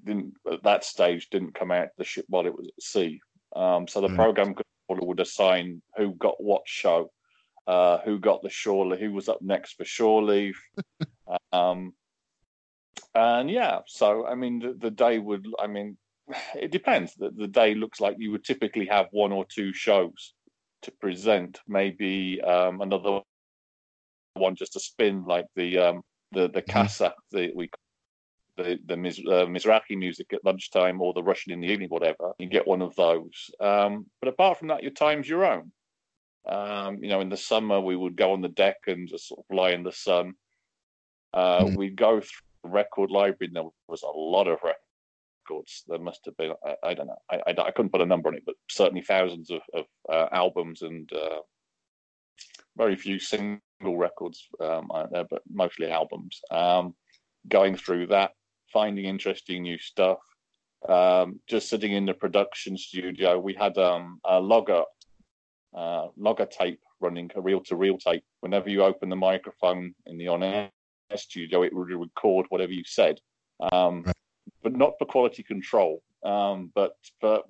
[0.03, 3.19] didn't at that stage didn't come out the ship while it was at sea.
[3.55, 4.15] Um, so the Right.
[4.15, 7.11] program controller would assign who got what show,
[7.67, 10.59] uh, who got the shore leave, who was up next for shore leave.
[11.51, 11.93] um,
[13.15, 15.97] and yeah, so I mean, the, the day would, I mean,
[16.55, 17.15] it depends.
[17.15, 20.33] The, the day looks like you would typically have one or two shows
[20.83, 23.21] to present, maybe um, another
[24.35, 27.69] one just to spin, like the um, the the casa, that we
[28.63, 32.33] the the Miz, uh, Mizrahi music at lunchtime or the Russian in the evening, whatever.
[32.39, 33.49] You get one of those.
[33.59, 35.71] Um, but apart from that, your time's your own.
[36.47, 39.41] Um, you know, in the summer we would go on the deck and just sort
[39.41, 40.33] of lie in the sun.
[41.33, 41.77] Uh, Mhm.
[41.77, 45.83] We'd go through the record library, and there was a lot of records.
[45.87, 48.29] There must have been, I, I don't know, I, I, I couldn't put a number
[48.29, 51.41] on it, but certainly thousands of, of uh, albums and uh,
[52.77, 56.41] very few single records um, out there, but mostly albums.
[56.51, 56.95] Um,
[57.47, 58.31] going through that,
[58.71, 60.19] finding interesting new stuff.
[60.87, 64.83] Um, just sitting in the production studio, we had um, a logger
[65.75, 68.23] uh, logger tape running, a reel to reel tape.
[68.39, 70.71] Whenever you open the microphone in the on air
[71.15, 73.19] studio, it would record whatever you said,
[73.71, 74.15] um, Right.
[74.63, 77.43] but not for quality control, um, but for,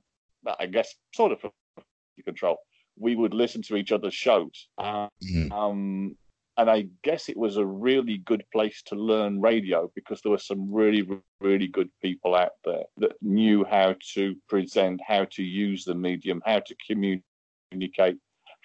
[0.60, 2.58] I guess, sort of for quality control.
[2.98, 4.68] We would listen to each other's shows.
[4.80, 5.52] Mhm.
[5.52, 6.18] um,
[6.60, 10.38] and I guess it was a really good place to learn radio because there were
[10.38, 11.08] some really,
[11.40, 16.42] really good people out there that knew how to present, how to use the medium,
[16.46, 18.18] how to communicate,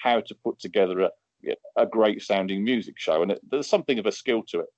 [0.02, 1.10] how to put together a,
[1.76, 3.22] a great sounding music show.
[3.22, 4.68] And it, there's something of a skill to it.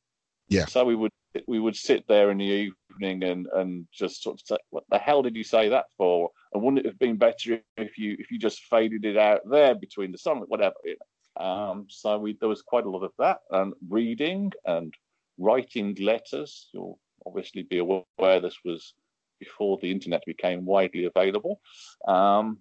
[0.48, 0.66] Yeah.
[0.66, 1.10] So we would
[1.48, 4.98] we would sit there in the evening and and just sort of say, "What the
[4.98, 8.30] hell did you say that for?" And wouldn't it have been better if you if
[8.30, 10.74] you just faded it out there between the song, whatever?
[10.84, 11.06] You know?
[11.38, 14.94] Um, so we there was quite a lot of that and reading and
[15.38, 16.68] writing letters.
[16.72, 18.94] You'll obviously be aware this was
[19.38, 21.60] before the internet became widely available.
[22.06, 22.58] Um,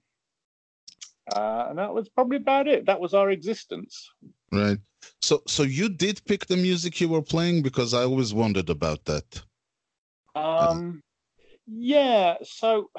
[1.34, 2.86] uh, and that was probably about it.
[2.86, 4.12] That was our existence.
[4.52, 4.78] Right.
[5.22, 9.06] So so you did pick the music you were playing because I always wondered about
[9.06, 9.42] that.
[10.36, 11.02] Um,
[11.66, 12.36] yeah.
[12.44, 12.90] So,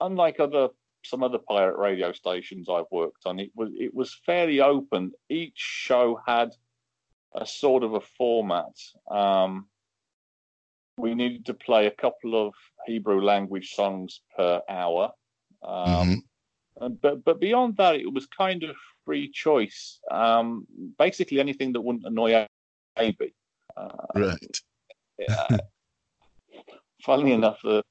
[0.00, 0.68] unlike other
[1.06, 5.12] some other pirate radio stations I've worked on, it was it was fairly open.
[5.28, 6.50] Each show had
[7.34, 8.74] a sort of a format.
[9.10, 9.68] Um,
[10.98, 12.54] we needed to play a couple of
[12.86, 15.12] Hebrew language songs per hour.
[15.62, 16.16] Um, Mhm.
[16.80, 20.00] and- but but beyond that, it was kind of free choice.
[20.10, 20.66] Um,
[20.98, 22.46] basically, anything that wouldn't annoy
[22.96, 23.34] AB.
[23.76, 24.56] Uh, Right.
[25.18, 25.46] yeah.
[27.02, 27.82] Funnily enough, uh,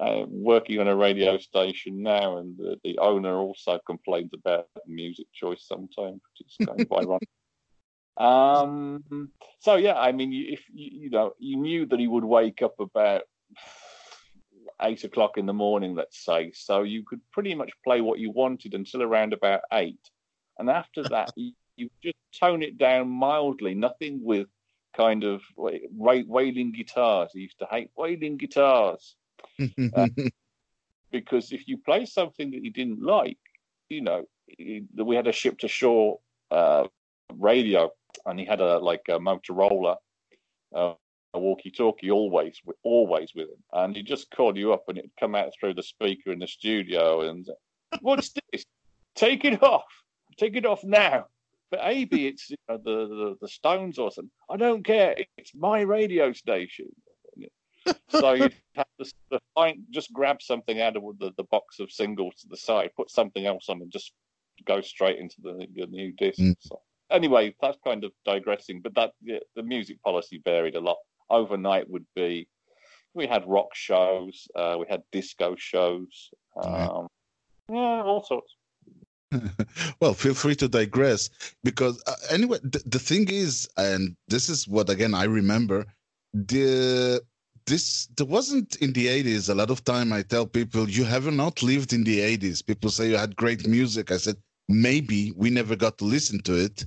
[0.00, 5.26] uh, working on a radio station now, and the, the owner also complains about music
[5.32, 7.28] choice sometimes, which is kind of ironic.
[8.16, 12.62] Um, so yeah, I mean, if you, you know, you knew that he would wake
[12.62, 13.22] up about
[14.82, 18.30] eight o'clock in the morning, let's say, so you could pretty much play what you
[18.30, 20.10] wanted until around about eight,
[20.58, 24.46] and after that, you, you just tone it down mildly, nothing with
[24.96, 27.30] kind of wa- wa- wailing guitars.
[27.32, 29.16] He used to hate wailing guitars
[31.12, 33.38] because if you play something that you didn't like,
[33.88, 34.24] you know,
[34.58, 36.18] we had a ship to shore
[36.50, 36.86] uh,
[37.34, 37.90] radio,
[38.26, 39.96] and he had a like a Motorola,
[40.74, 40.94] uh,
[41.34, 45.34] a walkie-talkie, always always with him, and he just called you up, and it'd come
[45.34, 47.48] out through the speaker in the studio, and
[48.00, 48.64] what's this?
[49.14, 49.84] Take it off,
[50.38, 51.26] take it off now.
[51.70, 54.30] But maybe it's you know, the, the the Stones or something.
[54.50, 55.16] I don't care.
[55.38, 56.88] It's my radio station.
[58.08, 62.34] So you'd have to find, just grab something out of the, the box of singles
[62.40, 64.12] to the side, put something else on, and just
[64.64, 66.38] go straight into the, the new disc.
[66.38, 66.54] Mm.
[66.60, 68.80] So, anyway, that's kind of digressing.
[68.80, 70.98] But that yeah, the music policy varied a lot.
[71.30, 72.48] Overnight would be
[73.14, 76.30] we had rock shows, uh, we had disco shows,
[76.62, 77.08] um,
[77.70, 78.54] yeah, all sorts.
[80.00, 81.30] well, feel free to digress
[81.64, 85.86] because uh, anyway, the, the thing is, and this is what again I remember,
[86.34, 87.22] the
[87.66, 91.30] this there wasn't in the 80s a lot of time i tell people you have
[91.32, 94.10] not lived in the 80s people say you had great music.
[94.10, 94.36] I said
[94.68, 96.84] maybe we never got to listen to it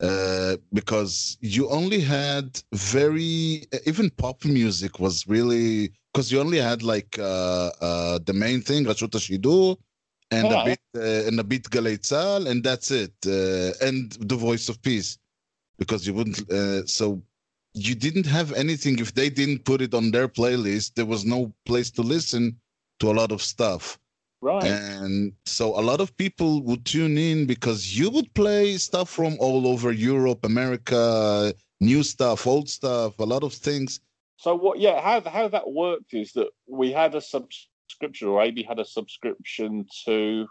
[0.00, 6.82] uh, because you only had very even pop music was really because you only had
[6.82, 9.76] like uh, uh, the main thing Rashut Shidur
[10.30, 14.68] and a bit uh, and a bit Galei and that's it uh, and the voice
[14.68, 15.18] of peace
[15.78, 17.22] because you wouldn't uh, so
[17.74, 21.52] you didn't have anything if they didn't put it on their playlist there was no
[21.66, 22.56] place to listen
[22.98, 23.98] to a lot of stuff
[24.42, 24.64] Right.
[24.64, 29.36] and so a lot of people would tune in because you would play stuff from
[29.38, 34.00] all over Europe, America, new stuff, old stuff, a lot of things.
[34.38, 34.78] So what?
[34.78, 38.84] Yeah, how how that worked is that we had a subscription, or AB had a
[38.84, 40.46] subscription to.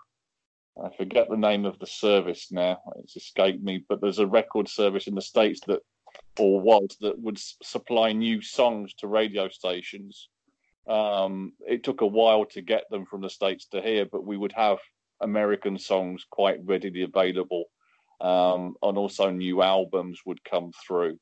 [0.85, 3.83] I forget the name of the service now; it's escaped me.
[3.89, 5.79] But there's a record service in the states that,
[6.39, 10.29] or was that would supply new songs to radio stations.
[10.87, 14.37] Um, it took a while to get them from the states to here, but we
[14.37, 14.79] would have
[15.21, 17.65] American songs quite readily available,
[18.21, 21.19] um, and also new albums would come through.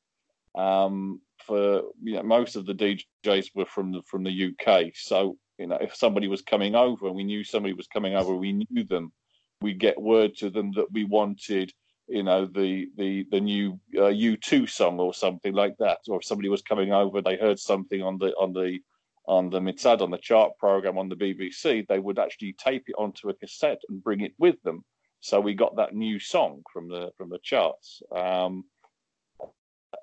[0.54, 5.36] Um, for you know, most of the DJs were from the from the UK, so
[5.58, 8.52] you know if somebody was coming over and we knew somebody was coming over, we
[8.52, 9.12] knew them.
[9.60, 11.72] We'd get word to them that we wanted,
[12.08, 15.98] you know, the the the new uh, U2 song or something like that.
[16.08, 18.78] Or if somebody was coming over, they heard something on the on the
[19.26, 22.94] on the Mitzad on the chart program on the BBC, they would actually tape it
[22.96, 24.82] onto a cassette and bring it with them.
[25.20, 28.02] So we got that new song from the from the charts.
[28.14, 28.64] Um,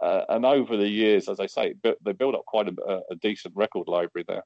[0.02, 3.16] uh, and over the years, as I say, bu- they built up quite a, a
[3.22, 4.44] decent record library there.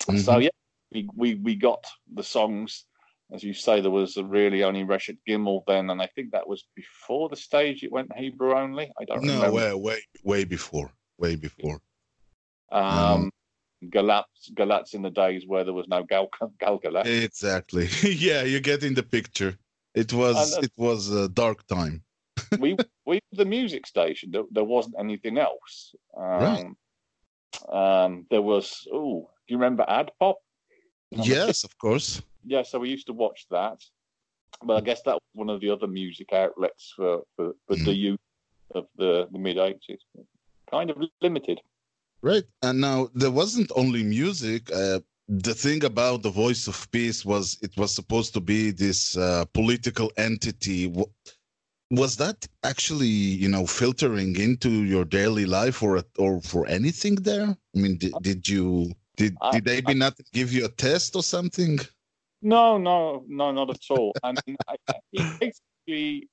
[0.00, 0.42] So Mhm.
[0.44, 0.48] yeah,
[0.92, 2.84] we, we we got the songs
[3.32, 6.64] as you say, there was really only Reshet Gimel then, and I think that was
[6.74, 8.90] before the stage it went Hebrew only.
[9.00, 9.52] I don't No, remember.
[9.56, 11.80] way, way, way before, way before.
[12.70, 13.30] Um,
[13.84, 16.28] Galatz, Galatz in the days where there was no Gal,
[16.60, 17.06] Gal Galatz.
[17.24, 17.88] Exactly.
[18.02, 19.56] yeah, you get in the picture.
[19.94, 22.02] It was And, uh, it was a dark time.
[22.58, 24.30] we we the music station.
[24.30, 25.94] There, there wasn't anything else.
[26.16, 26.66] Um, Right.
[28.04, 28.86] um, there was.
[28.92, 30.36] Oh, do you remember Ad Pop?
[31.10, 32.20] Yes, of course.
[32.46, 33.78] Yeah, so we used to watch that.
[34.62, 37.92] But I guess that was one of the other music outlets for for, for the
[37.92, 38.20] youth
[38.74, 40.00] of the, the mid eighties.
[40.70, 41.60] Kind of limited.
[42.22, 42.44] Right.
[42.62, 44.70] And now there wasn't only music.
[44.72, 49.16] Uh, the thing about the Voice of Peace was it was supposed to be this
[49.16, 50.92] uh, political entity.
[51.90, 53.06] Was that actually,
[53.42, 57.48] you know, filtering into your daily life or or for anything there?
[57.74, 61.16] I mean, did, did you did I- did they be not give you a test
[61.16, 61.78] or something?
[62.42, 64.12] No, no, no, not at all.
[64.22, 66.28] I mean, I, I- he basically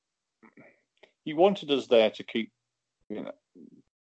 [1.26, 2.52] he wanted us there to keep,
[3.10, 3.32] you know,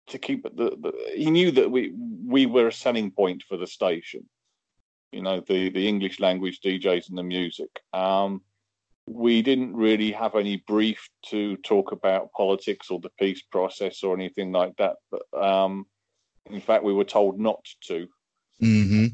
[0.09, 0.92] to keep the, the.
[1.14, 1.92] He knew that we
[2.27, 4.29] we were a selling point for the station.
[5.12, 7.70] You know, the the English language DJs and the music.
[7.92, 8.42] Um,
[9.09, 14.14] we didn't really have any brief to talk about politics or the peace process or
[14.16, 14.96] anything like that.
[15.12, 15.87] But um,
[16.51, 18.09] in fact, we were told not to.
[18.61, 19.07] Mm-hmm.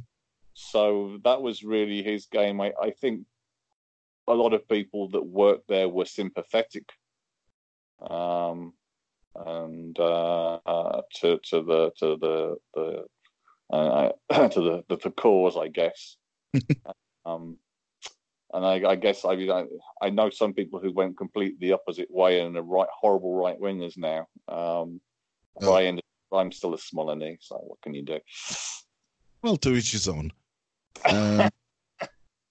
[0.55, 2.61] So that was really his game.
[2.61, 3.25] I, I think
[4.29, 6.85] a lot of people that worked there were sympathetic
[8.09, 8.73] um,
[9.35, 13.05] and uh, uh, to to the to the the
[13.75, 14.12] uh,
[14.49, 16.17] to the, the the cause, I guess.
[17.25, 17.57] um,
[18.55, 19.65] and I, I guess I, mean, I
[20.03, 23.59] I know some people who went completely the opposite way and are right horrible right
[23.59, 24.27] wingers now.
[24.49, 25.01] Um,
[25.61, 25.75] Oh.
[25.75, 28.19] I ended, I'm still a Smolany, so what can you do?
[29.43, 30.33] Well, to each his own.
[31.05, 31.48] Uh,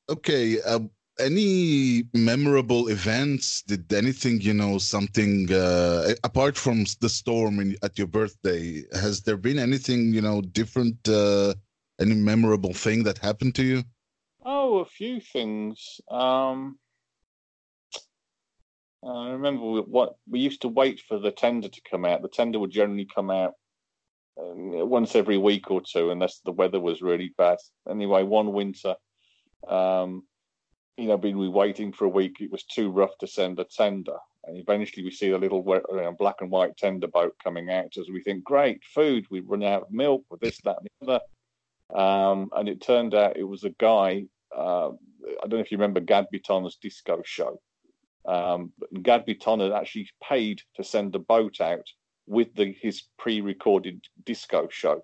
[0.09, 0.61] okay.
[0.61, 0.79] Uh,
[1.19, 3.61] any memorable events?
[3.63, 8.83] Did anything, you know, something uh, apart from the storm in, at your birthday?
[8.93, 10.97] Has there been anything, you know, different?
[11.07, 11.53] Uh,
[12.01, 13.83] any memorable thing that happened to you?
[14.43, 16.01] Oh, a few things.
[16.09, 16.79] Um,
[19.05, 22.23] I remember what we used to wait for the tender to come out.
[22.23, 23.53] The tender would generally come out
[24.39, 27.57] um, once every week or two, unless the weather was really bad.
[27.89, 28.95] Anyway, one winter,
[29.67, 30.23] um,
[30.97, 32.37] you know, been we waiting for a week.
[32.39, 35.77] It was too rough to send a tender, and eventually we see the little we-
[35.77, 37.97] uh, black and white tender boat coming out.
[37.97, 39.25] As we think, great food.
[39.29, 41.21] We run out of milk with this, that, and the other.
[41.93, 44.25] Um, and it turned out it was a guy.
[44.55, 47.59] Uh, I don't know if you remember Gad Biton's disco show.
[48.25, 51.87] Um, but Gad had actually paid to send a boat out
[52.27, 55.03] with the, his pre-recorded disco show.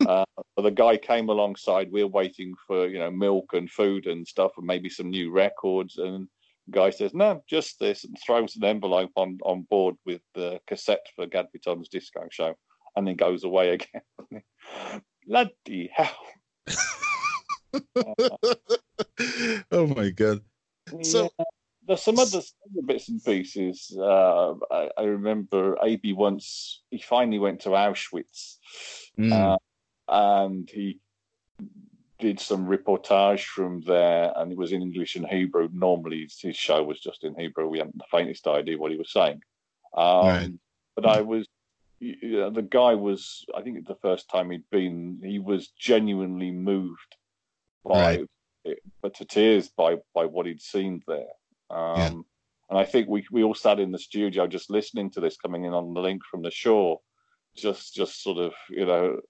[0.08, 0.24] uh,
[0.56, 1.92] the guy came alongside.
[1.92, 5.98] We're waiting for you know milk and food and stuff, and maybe some new records.
[5.98, 6.26] And
[6.66, 10.58] the guy says, "No, just this," and throws an envelope on on board with the
[10.66, 12.54] cassette for Gad Biton's disco show,
[12.96, 14.02] and then goes away again.
[15.26, 16.16] Bloody hell!
[19.70, 20.40] oh my god!
[21.02, 21.44] So- Yeah.
[21.88, 22.42] There's some other,
[22.84, 23.96] bits and pieces.
[23.98, 28.56] Uh, I, I remember AB once he finally went to Auschwitz,
[29.18, 29.32] Mm.
[29.32, 29.58] uh,
[30.06, 31.00] and he
[32.20, 35.68] did some reportage from there, and it was in English and Hebrew.
[35.72, 37.68] Normally, his, show was just in Hebrew.
[37.68, 39.40] We hadn't the faintest idea what he was saying.
[39.94, 40.52] Um, Right.
[40.94, 41.46] But I was.
[42.00, 46.52] You know, the guy was, I think the first time he'd been, he was genuinely
[46.52, 47.16] moved
[47.84, 48.24] by,
[48.64, 51.34] it but to tears by by what he'd seen there.
[51.70, 52.10] Um, Yeah.
[52.70, 55.64] And I think we we all sat in the studio just listening to this coming
[55.64, 57.00] in on the link from the shore,
[57.56, 59.20] just just sort of you know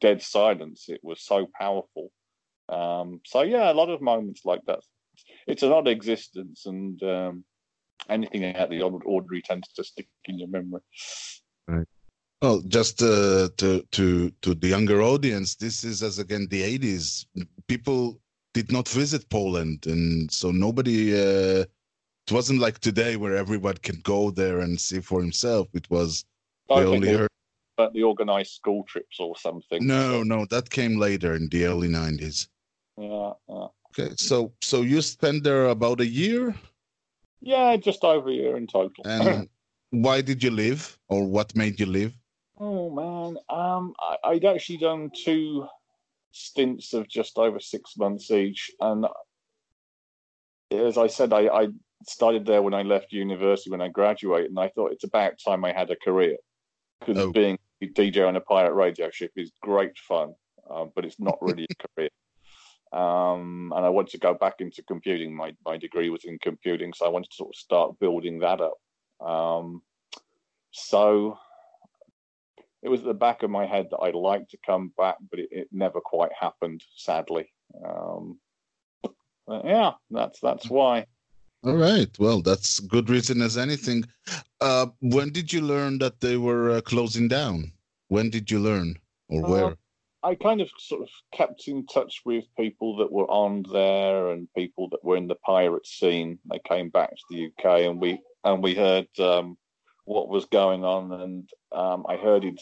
[0.00, 0.88] dead silence.
[0.88, 2.10] It was so powerful.
[2.70, 4.80] Um, so yeah, a lot of moments like that.
[5.46, 7.44] It's an odd existence, and um,
[8.08, 10.80] anything out of the ord- ordinary tends to stick in your memory.
[12.40, 17.26] Well, just uh, to to to the younger audience, this is as again the '80s.
[17.68, 18.22] People
[18.54, 21.12] did not visit Poland, and so nobody.
[21.14, 21.64] Uh,
[22.26, 25.68] it wasn't like today where everyone can go there and see for himself.
[25.74, 26.24] It was
[26.70, 27.28] I they only heard.
[27.76, 29.86] but the organised school trips or something.
[29.86, 32.48] No, no, that came later in the early '90s.
[32.98, 33.66] Yeah, yeah.
[33.90, 36.54] Okay, so so you spent there about a year,
[37.40, 39.04] Yeah, just over a year in total.
[39.04, 39.48] and
[39.90, 42.14] why did you leave, or what made you leave?
[42.62, 45.66] oh man, um, I, I'd actually done two
[46.32, 49.06] stints of just over six months each, and
[50.72, 51.68] as I said, I, I
[52.06, 55.64] started there when I left university when I graduated, and I thought it's about time
[55.64, 56.36] I had a career
[57.00, 57.32] because Oh.
[57.32, 60.34] being a DJ on a pirate radio ship is great fun,
[60.70, 62.10] um, but it's not really a career.
[62.92, 65.34] um, and I wanted to go back into computing.
[65.34, 68.60] My my degree was in computing, so I wanted to sort of start building that
[68.60, 68.78] up.
[69.26, 69.82] Um,
[70.72, 71.38] so
[72.82, 75.38] it was at the back of my head that I'd like to come back, but
[75.38, 77.52] it, it never quite happened, sadly.
[77.84, 78.38] Um,
[79.64, 81.06] yeah, that's that's why.
[81.62, 82.08] All right.
[82.18, 84.04] Well, that's good reason as anything.
[84.60, 87.72] Uh, when did you learn that they were uh, closing down?
[88.08, 88.96] When did you learn,
[89.28, 89.64] or where?
[89.66, 89.74] Uh,
[90.22, 94.52] I kind of sort of kept in touch with people that were on there and
[94.54, 96.38] people that were in the pirate scene.
[96.50, 99.56] They came back to the UK, and we and we heard um,
[100.10, 102.60] what was going on, and um, I heard it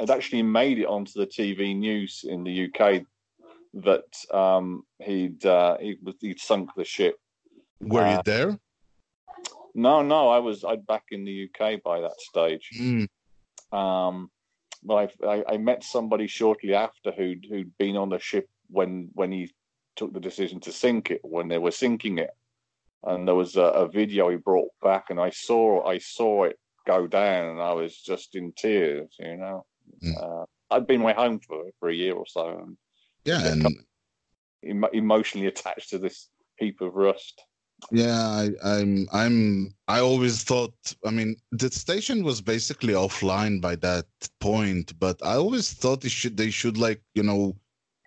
[0.00, 3.02] it actually made it onto the TV news in the UK
[3.74, 7.16] that um, he'd uh, he, he'd sunk the ship.
[7.80, 8.58] Were uh, you there?
[9.74, 12.70] No, no, I was I'd back in the UK by that stage.
[12.80, 13.08] Mm.
[13.70, 14.30] Um,
[14.82, 19.10] but I, I, I met somebody shortly after who'd who'd been on the ship when
[19.12, 19.52] when he
[19.96, 22.30] took the decision to sink it when they were sinking it
[23.06, 26.58] and there was a, a, video he brought back, and I saw I saw it
[26.86, 29.14] go down, and I was just in tears.
[29.18, 29.66] You know,
[30.02, 30.22] mm.
[30.22, 32.48] uh, I'd been away home for for a year or so.
[32.48, 32.76] And
[33.24, 33.66] yeah, and
[34.92, 36.28] emotionally attached to this
[36.58, 37.42] heap of rust.
[37.90, 39.08] Yeah, I, I'm.
[39.12, 39.74] I'm.
[39.88, 40.74] I always thought.
[41.04, 44.06] I mean, the station was basically offline by that
[44.40, 46.36] point, but I always thought they should.
[46.36, 47.56] They should like you know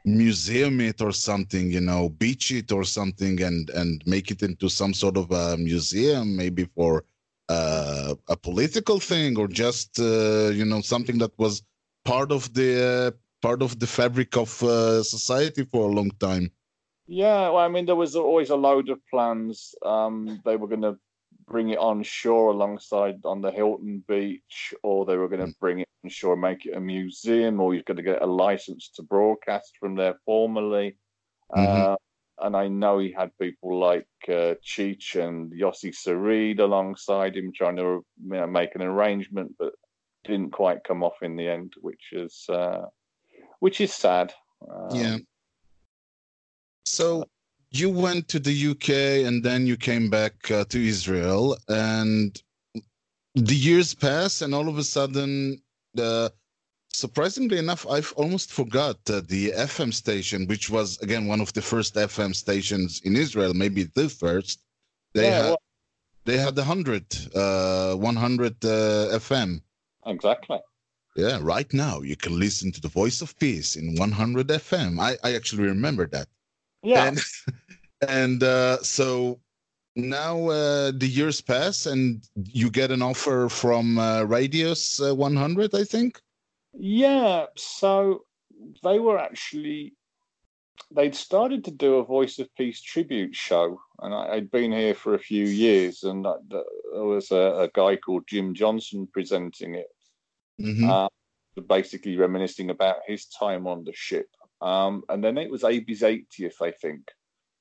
[0.07, 4.69] museum it or something you know beach it or something and and make it into
[4.69, 7.03] some sort of a museum maybe for
[7.49, 11.61] uh, a political thing or just uh, you know something that was
[12.05, 16.49] part of the uh, part of the fabric of uh, society for a long time.
[17.07, 19.75] Yeah well i mean there was always a load of plans.
[19.85, 20.97] Um, they were going to
[21.47, 25.59] bring it on shore alongside on the Hilton Beach, or they were going to mm.
[25.59, 28.25] bring it on shore, and make it a museum, or you're going to get a
[28.25, 30.97] license to broadcast from there formally.
[31.55, 31.91] Mm-hmm.
[31.91, 31.95] Uh,
[32.39, 37.77] and I know he had people like uh, Cheech and Yossi Sarid alongside him trying
[37.77, 39.73] to you know, make an arrangement, but
[40.23, 42.85] didn't quite come off in the end, which is uh,
[43.59, 44.33] which is sad.
[44.69, 45.17] Um, yeah.
[46.85, 47.25] So
[47.71, 52.41] you went to the UK and then you came back uh, to Israel, and
[53.35, 55.61] the years pass, and all of a sudden,
[55.93, 56.31] the
[56.97, 61.61] surprisingly enough, I've almost forgot uh, the FM station, which was again one of the
[61.61, 64.61] first FM stations in Israel, maybe the first.
[65.13, 65.61] They yeah, had well,
[66.25, 68.67] they had 100, uh, 100 uh,
[69.27, 69.61] FM.
[70.05, 70.59] Exactly.
[71.15, 74.99] Yeah, right now you can listen to the Voice of Peace in 100 FM.
[74.99, 76.27] I, I actually remember that.
[76.83, 77.07] Yeah.
[77.07, 77.19] And,
[78.07, 79.39] and uh, so
[79.95, 85.73] now uh, the years pass and you get an offer from uh, Radius uh, 100,
[85.73, 86.21] I think.
[86.73, 87.45] Yeah.
[87.55, 88.23] So
[88.83, 89.93] they were actually
[90.91, 94.93] they'd started to do a Voice of Peace tribute show, and I, had been here
[94.93, 96.63] for a few years, and there
[97.03, 99.87] was a, a, guy called Jim Johnson presenting it,
[100.61, 100.89] mm-hmm.
[100.89, 101.07] uh,
[101.67, 104.27] basically reminiscing about his time on the ship.
[104.61, 107.11] Um, and then it was AB's 80th, I think.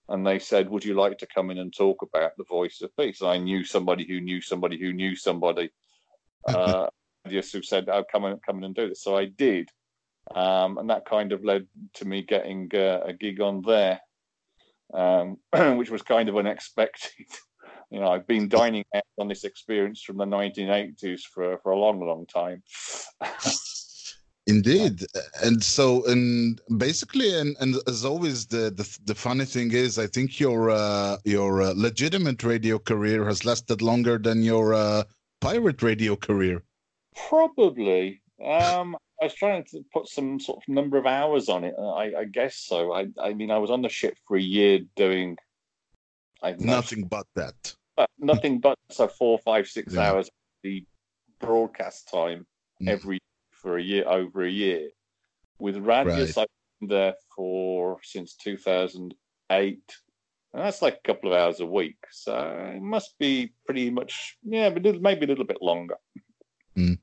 [0.09, 2.97] And they said, Would you like to come in and talk about the voice of
[2.97, 3.21] peace?
[3.21, 5.71] And I knew somebody who knew somebody who knew somebody
[6.49, 6.87] uh,
[7.29, 9.03] just who said, Oh, come in, come in and do this.
[9.03, 9.69] So I did.
[10.35, 14.01] Um, and that kind of led to me getting uh, a gig on there,
[14.93, 15.39] um,
[15.77, 17.27] which was kind of unexpected.
[17.91, 21.79] you know, I've been dining out on this experience from the 1980s for, for a
[21.79, 22.63] long, long time.
[24.49, 25.05] Indeed,
[25.43, 30.07] and so and basically, and, and as always, the, the the funny thing is, I
[30.07, 35.03] think your uh, your uh, legitimate radio career has lasted longer than your uh,
[35.41, 36.63] pirate radio career.
[37.29, 38.23] Probably.
[38.41, 41.75] Um, I was trying to put some sort of number of hours on it.
[41.77, 42.93] I, I guess so.
[42.93, 45.39] I I mean, I was on the ship for a year doing.
[46.61, 47.75] Nothing but that.
[48.21, 50.13] nothing but so four, five, six yeah.
[50.13, 50.31] hours
[50.63, 50.85] the
[51.41, 52.47] broadcast time
[52.81, 52.89] mm.
[52.89, 53.19] every
[53.67, 54.91] for a year over a year.
[55.59, 56.45] With Radius, right.
[56.45, 59.81] I've been there for since 2008,
[60.53, 61.97] and that's like a couple of hours a week.
[62.13, 62.37] So
[62.77, 65.97] it must be pretty much, yeah, but maybe a little bit longer.
[66.77, 66.99] Mm.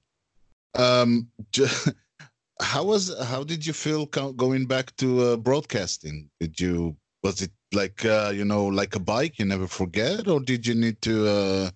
[0.76, 1.28] Um,
[2.61, 6.30] how was how did you feel going back to uh, broadcasting?
[6.39, 10.39] Did you was it like uh, you know like a bike you never forget, or
[10.39, 11.28] did you need to?
[11.28, 11.70] Uh...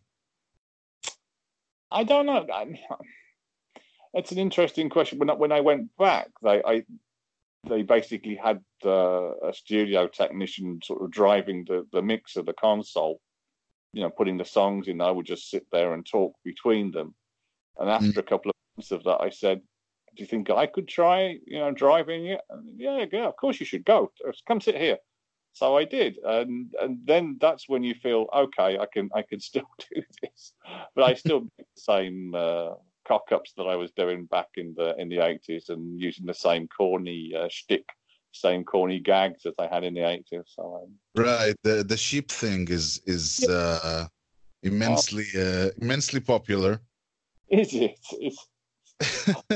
[1.92, 2.46] I don't know.
[2.54, 2.66] I,
[4.14, 5.20] it's an interesting question.
[5.20, 6.84] When I, when I went back, they I,
[7.68, 12.54] they basically had uh, a studio technician sort of driving the the mix of the
[12.54, 13.20] console,
[13.94, 15.02] you know, putting the songs in.
[15.02, 17.16] I would just sit there and talk between them.
[17.78, 18.18] And after mm.
[18.18, 19.62] a couple of months of that, I said,
[20.16, 22.42] do you think I could try, you know, driving it?
[22.50, 24.12] And, yeah, yeah, of course you should go.
[24.48, 24.98] Come sit here.
[25.54, 28.78] So I did, and and then that's when you feel okay.
[28.78, 30.54] I can I can still do this,
[30.96, 32.74] but I still make the same uh,
[33.08, 36.34] cock ups that I was doing back in the in the eighties, and using the
[36.34, 37.88] same corny uh, shtick,
[38.32, 40.44] same corny gags as I had in the eighties.
[40.56, 41.56] So um, Right.
[41.64, 44.08] The the sheep thing is is uh,
[44.64, 46.82] immensely uh, immensely popular.
[47.50, 48.00] is it?
[48.12, 48.48] It's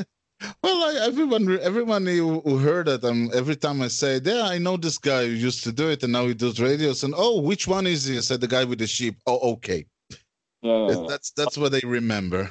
[0.64, 4.58] well, I, everyone everyone who, who heard it, um, every time I say, "Yeah, I
[4.58, 7.42] know this guy who used to do it, and now he does radios." And oh,
[7.42, 8.18] which one is he?
[8.18, 9.86] I said, "The guy with the sheep." Oh, okay.
[10.10, 10.18] yeah.
[10.62, 11.06] yeah, yeah.
[11.08, 12.50] That's that's what they remember.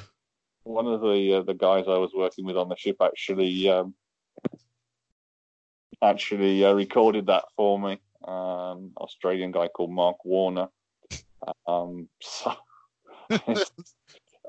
[0.63, 3.93] One of the uh, the guys I was working with on the ship actually um,
[6.01, 7.99] actually uh, recorded that for me.
[8.27, 10.67] Um, Australian guy called Mark Warner.
[11.67, 12.53] Um, so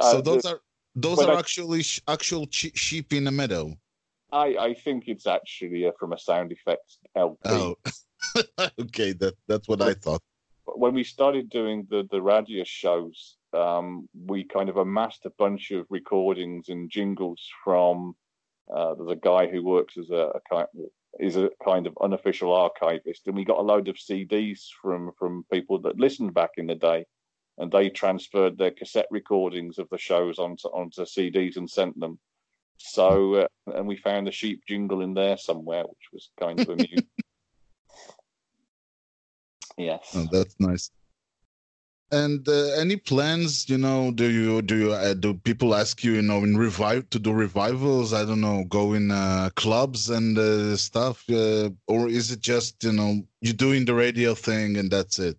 [0.01, 0.61] So those are
[0.95, 3.77] those are I- actually sh- actual sheep in the meadow.
[4.31, 7.39] I I think it's actually uh, from a sound effects LP.
[7.45, 7.77] Oh,
[8.81, 9.13] okay.
[9.13, 10.23] That that's what I thought.
[10.65, 15.71] when we started doing the the radio shows, um, we kind of amassed a bunch
[15.71, 18.15] of recordings and jingles from.
[18.73, 20.67] Uh, there's a guy who works as a, a kind
[21.21, 25.45] is a kind of unofficial archivist, and we got a load of CDs from from
[25.53, 27.05] people that listened back in the day,
[27.59, 32.19] and they transferred their cassette recordings of the shows onto onto CDs and sent them.
[32.79, 36.69] So, uh, and we found the sheep jingle in there somewhere, which was kind of
[36.69, 37.07] amusing.
[39.77, 40.11] yes.
[40.15, 40.91] Oh, that's nice.
[42.13, 43.69] And uh, any plans?
[43.71, 46.13] You know, do you do you uh, do people ask you?
[46.13, 48.13] You know, in revive to do revivals?
[48.13, 52.85] I don't know, go in uh, clubs and uh, stuff, uh, or is it just
[52.85, 55.39] you know you doing the radio thing and that's it?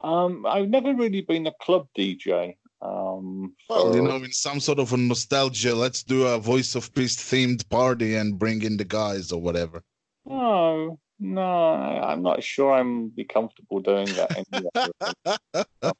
[0.00, 2.56] Um, I've never really been a club DJ.
[2.82, 6.92] Um, Well, you know, in some sort of a nostalgia, let's do a Voice of
[6.94, 9.82] Peace themed party and bring in the guys or whatever.
[10.24, 14.30] no, no, I'm not sure I'm be comfortable doing that.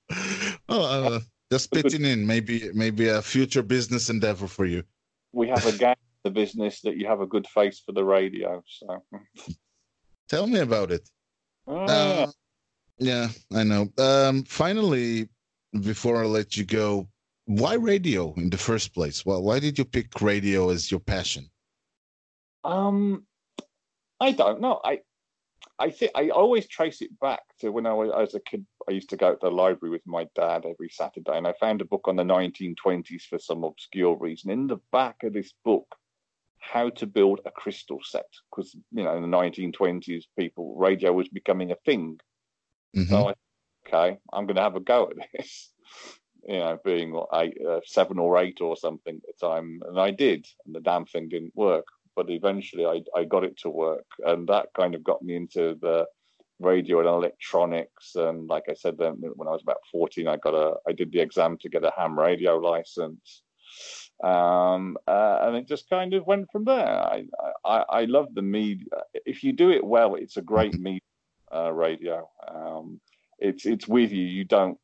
[0.69, 4.83] Well, uh, just pitching in, maybe maybe a future business endeavor for you.
[5.33, 8.05] we have a gang in the business that you have a good face for the
[8.05, 8.63] radio.
[8.67, 9.03] So,
[10.29, 11.09] Tell me about it.
[11.67, 12.27] Ah, Uh,
[12.99, 13.89] yeah, I know.
[13.99, 15.29] Um, finally,
[15.81, 17.09] before I let you go,
[17.47, 19.25] why radio in the first place?
[19.25, 21.49] Well, why did you pick radio as your passion?
[22.65, 23.25] um,
[24.21, 24.81] I don't know.
[24.85, 25.01] I,
[25.79, 28.67] I think I always trace it back to when I was, I was a kid.
[28.89, 31.81] I used to go to the library with my dad every Saturday, and I found
[31.81, 34.51] a book on the 1920s for some obscure reason.
[34.51, 35.87] In the back of this book,
[36.59, 41.29] how to build a crystal set, because you know in the 1920s, people radio was
[41.29, 42.19] becoming a thing.
[42.97, 43.09] Mhm.
[43.09, 43.35] So I,
[43.87, 45.71] okay, I'm going to have a go at this.
[46.47, 50.01] You know, being what, eight, uh, seven or eight or something at the time, and
[50.01, 51.85] I did, and the damn thing didn't work.
[52.19, 55.79] But eventually, I I got it to work, and that kind of got me into
[55.81, 56.05] the
[56.59, 58.17] radio and electronics.
[58.17, 61.13] And like I said, then when I was about 14, I got a I did
[61.13, 63.43] the exam to get a ham radio license.
[64.25, 67.01] Um, uh, and it just kind of went from there.
[67.15, 67.23] I,
[67.65, 68.87] I, I love the media.
[69.25, 71.13] If you do it well, it's a great media
[71.55, 72.29] uh, radio.
[72.53, 73.01] Um,
[73.39, 74.27] it's it's with you.
[74.27, 74.79] You don't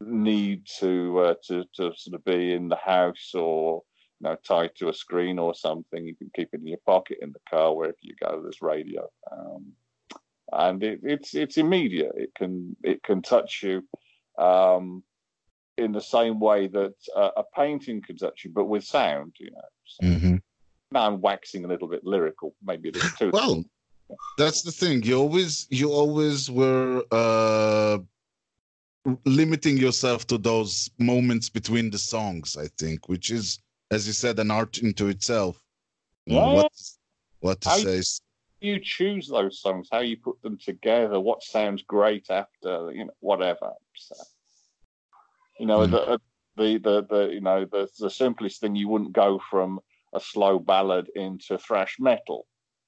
[0.00, 3.82] need to uh, to to sort of be in the house or
[4.20, 6.04] know tied to a screen or something.
[6.04, 8.40] You can keep it in your pocket in the car wherever you go.
[8.42, 9.72] There's radio, um,
[10.52, 12.12] and it, it's it's immediate.
[12.16, 13.82] It can it can touch you.
[14.38, 15.02] Um,
[15.78, 19.50] in the same way that uh, a painting can touch you, but with sound, you
[19.52, 19.68] know.
[19.84, 20.42] So Mhm.
[20.90, 23.30] Now I'm waxing a little bit lyrical, maybe a little too.
[23.30, 23.64] Well,
[24.36, 25.02] that's the thing.
[25.02, 27.98] You always you always were uh,
[29.24, 32.56] limiting yourself to those moments between the songs.
[32.56, 33.60] I think, which is,
[33.90, 35.62] as you said, an art into itself.
[36.26, 36.52] Yeah.
[36.54, 36.72] What,
[37.40, 38.02] what to How- say?
[38.60, 43.12] you choose those songs, how you put them together, what sounds great after, you know,
[43.20, 43.70] whatever.
[43.94, 44.16] So,
[45.60, 45.90] you know, Mm.
[45.92, 46.20] the,
[46.56, 49.78] the the the you know the the simplest thing you wouldn't go from
[50.12, 52.46] a slow ballad into thrash metal.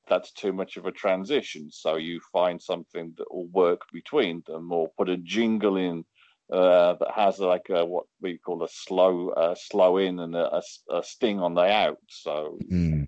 [0.08, 1.70] That's too much of a transition.
[1.70, 6.04] So you find something that will work between them, or put a jingle in
[6.52, 10.56] uh, that has like a, what we call a slow uh, slow in and a,
[10.56, 10.62] a,
[10.96, 11.98] a sting on the out.
[12.08, 13.06] So Mm.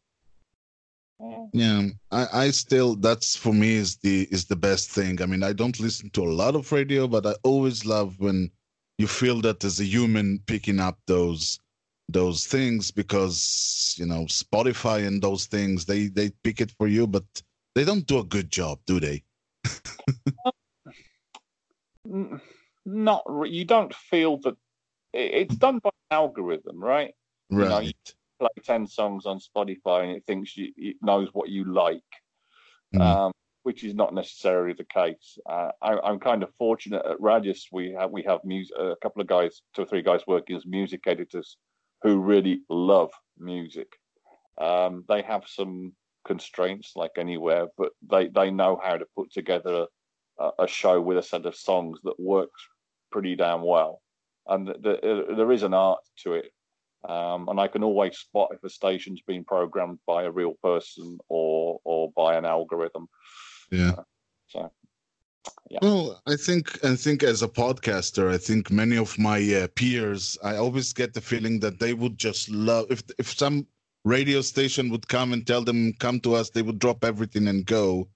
[1.20, 1.46] yeah.
[1.52, 5.20] Yeah, I, I still that's for me is the is the best thing.
[5.22, 8.50] I mean, I don't listen to a lot of radio, but I always love when
[8.98, 11.58] you feel that there's a human picking up those
[12.08, 17.06] those things because you know Spotify and those things they they pick it for you,
[17.06, 17.24] but
[17.74, 19.22] they don't do a good job, do they?
[22.84, 24.56] Not re- you don't feel that
[25.12, 27.14] it's done by an algorithm right
[27.56, 28.14] You know, Right.
[28.40, 32.02] play ten songs on Spotify and it thinks you, it knows what you like,
[32.92, 33.02] Mhm.
[33.02, 35.38] um, which is not necessarily the case.
[35.48, 37.68] Uh, I, I'm kind of fortunate at Radius.
[37.72, 40.66] We have we have music, a couple of guys, two or three guys working as
[40.66, 41.58] music editors
[42.02, 43.88] who really love music.
[44.58, 49.86] Um, they have some constraints like anywhere, but they they know how to put together
[50.38, 52.62] a, a show with a set of songs that works
[53.12, 54.02] pretty damn well.
[54.46, 56.52] And the, the, there is an art to it.
[57.08, 61.18] Um, and I can always spot if a station's been programmed by a real person
[61.28, 63.08] or or by an algorithm.
[63.70, 63.96] Yeah.
[64.46, 64.70] So
[65.70, 65.80] Yeah.
[65.82, 70.38] Well, I think I think as a podcaster, I think many of my uh, peers,
[70.44, 73.66] I always get the feeling that they would just love if if some
[74.04, 77.66] radio station would come and tell them come to us, they would drop everything and
[77.66, 78.08] go.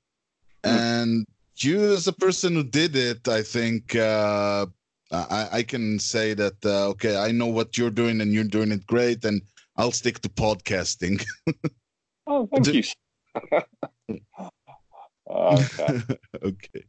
[0.64, 1.26] And
[1.57, 4.66] you, as a person who did it, I think uh,
[5.13, 8.73] I, I can say that uh, okay, I know what you're doing and you're doing
[8.73, 9.41] it great, and
[9.77, 11.25] I'll stick to podcasting.
[12.27, 12.83] oh, thank Do- you.
[15.31, 16.01] okay.
[16.43, 16.85] okay.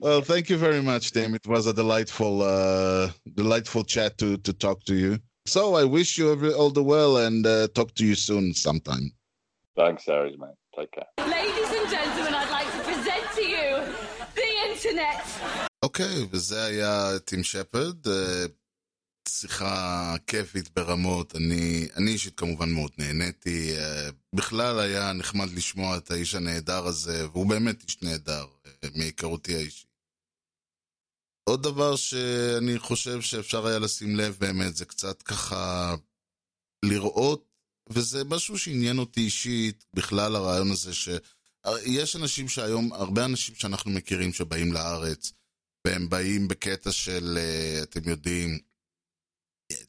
[0.00, 1.34] Well, thank you very much, Tim.
[1.34, 5.18] It was a delightful, uh, delightful chat to to talk to you.
[5.46, 9.10] So I wish you every, all the well and uh, talk to you soon sometime.
[9.76, 10.52] Thanks, Erez, man.
[10.76, 11.06] Take care.
[11.18, 13.82] Ladies and gentlemen, I'd like to present to you
[14.34, 15.70] the internet.
[15.82, 18.08] אוקיי, וזה היה טים שפרד.
[18.08, 18.46] אה,
[19.28, 21.36] שיחה כיפית ברמות.
[21.36, 23.76] אני, אני אישית כמובן מאוד נהניתי.
[23.78, 29.54] אה, בכלל היה נחמד לשמוע את האיש הנהדר הזה, והוא באמת איש נהדר, אה, מהיכרותי
[29.54, 29.92] האישית.
[31.44, 35.94] עוד דבר שאני חושב שאפשר היה לשים לב באמת, זה קצת ככה
[36.84, 37.44] לראות,
[37.90, 41.08] וזה משהו שעניין אותי אישית, בכלל הרעיון הזה ש...
[41.84, 45.32] יש אנשים שהיום, הרבה אנשים שאנחנו מכירים שבאים לארץ,
[45.86, 48.58] והם באים בקטע של, אה, אתם יודעים,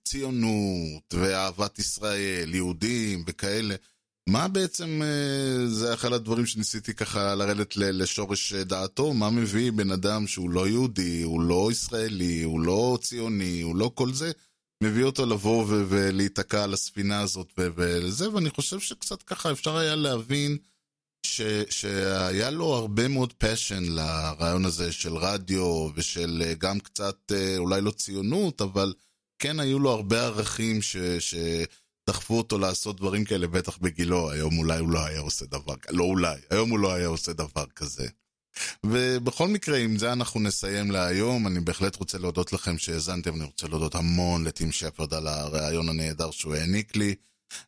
[0.04, 3.76] ציונות ואהבת ישראל, יהודים וכאלה.
[4.30, 9.92] מה בעצם, אה, זה אחד הדברים שניסיתי ככה לרדת לשורש אה, דעתו, מה מביא בן
[9.92, 14.32] אדם שהוא לא יהודי, הוא לא ישראלי, הוא לא ציוני, הוא לא כל זה,
[14.84, 20.58] מביא אותו לבוא ולהיתקע על הספינה הזאת וזה, ואני חושב שקצת ככה אפשר היה להבין
[21.26, 27.58] ש, שהיה לו הרבה מאוד פשן לרעיון הזה של רדיו ושל אה, גם קצת, אה,
[27.58, 28.94] אולי לא ציונות, אבל
[29.40, 34.80] כן היו לו הרבה ערכים ש, שדחפו אותו לעשות דברים כאלה, בטח בגילו, היום אולי
[34.80, 38.08] הוא לא היה עושה דבר כזה, לא אולי, היום הוא לא היה עושה דבר כזה.
[38.86, 41.48] ובכל מקרה, עם זה אנחנו נסיים להיום.
[41.48, 46.32] אני בהחלט רוצה להודות לכם שהאזנתם, אני רוצה להודות המון לטים שפרד על הריאיון הנהדר
[46.32, 47.16] שהוא העניק לי.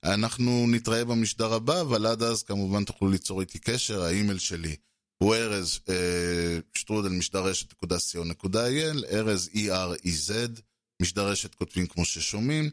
[0.03, 4.75] אנחנו נתראה במשדר הבא, אבל עד אז כמובן תוכלו ליצור איתי קשר, האימייל שלי
[5.17, 10.61] הוא ארז, אה, שטרודל משדרשת.co.il, ארז E-R-E-Z,
[11.01, 12.69] משדרשת כותבים כמו ששומעים.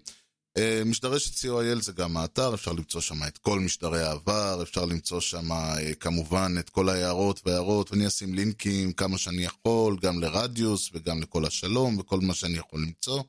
[0.59, 5.21] אה, משדרשת co.il זה גם האתר, אפשר למצוא שם את כל משדרי העבר, אפשר למצוא
[5.21, 10.91] שם אה, כמובן את כל ההערות והערות, ואני אשים לינקים כמה שאני יכול, גם לרדיוס
[10.93, 13.23] וגם לכל השלום וכל מה שאני יכול למצוא.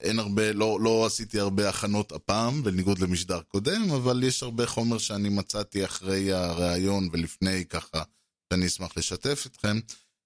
[0.00, 4.98] אין הרבה, לא, לא עשיתי הרבה הכנות הפעם, בניגוד למשדר קודם, אבל יש הרבה חומר
[4.98, 8.02] שאני מצאתי אחרי הראיון ולפני ככה,
[8.52, 9.80] שאני אשמח לשתף אתכם.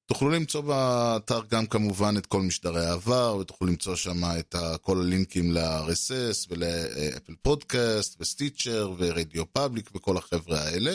[0.07, 5.53] תוכלו למצוא באתר גם כמובן את כל משדרי העבר, ותוכלו למצוא שם את כל הלינקים
[5.53, 10.95] ל-RSS ולאפל פודקאסט וסטיצ'ר ורדיו פאבליק וכל החבר'ה האלה.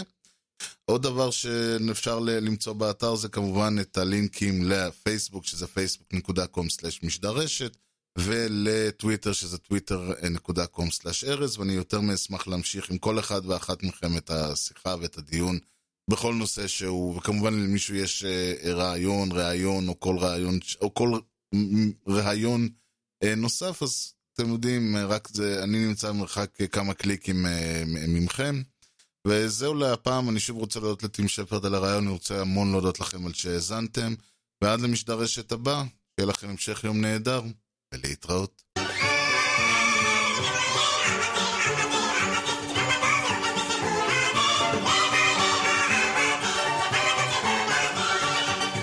[0.85, 7.77] עוד דבר שאפשר למצוא באתר זה כמובן את הלינקים לפייסבוק, שזה facebook.com/משדרשת.
[8.17, 15.17] ולטוויטר שזה twitter.com/ארז ואני יותר מאשמח להמשיך עם כל אחד ואחת מכם את השיחה ואת
[15.17, 15.59] הדיון
[16.09, 21.19] בכל נושא שהוא, וכמובן אם למישהו יש אה, רעיון, ראיון או כל רעיון, או כל
[22.07, 22.69] רעיון
[23.23, 27.45] אה, נוסף, אז אתם יודעים, אה, רק זה, אני נמצא במרחק כמה קליקים
[28.07, 28.61] ממכם.
[29.27, 33.25] וזהו להפעם, אני שוב רוצה להודות לטים שפרד על הרעיון, אני רוצה המון להודות לכם
[33.25, 34.13] על שהאזנתם,
[34.63, 35.83] ועד למשדר רשת הבא,
[36.15, 37.41] שיהיה לכם המשך יום נהדר.
[37.93, 38.63] ולהתראות.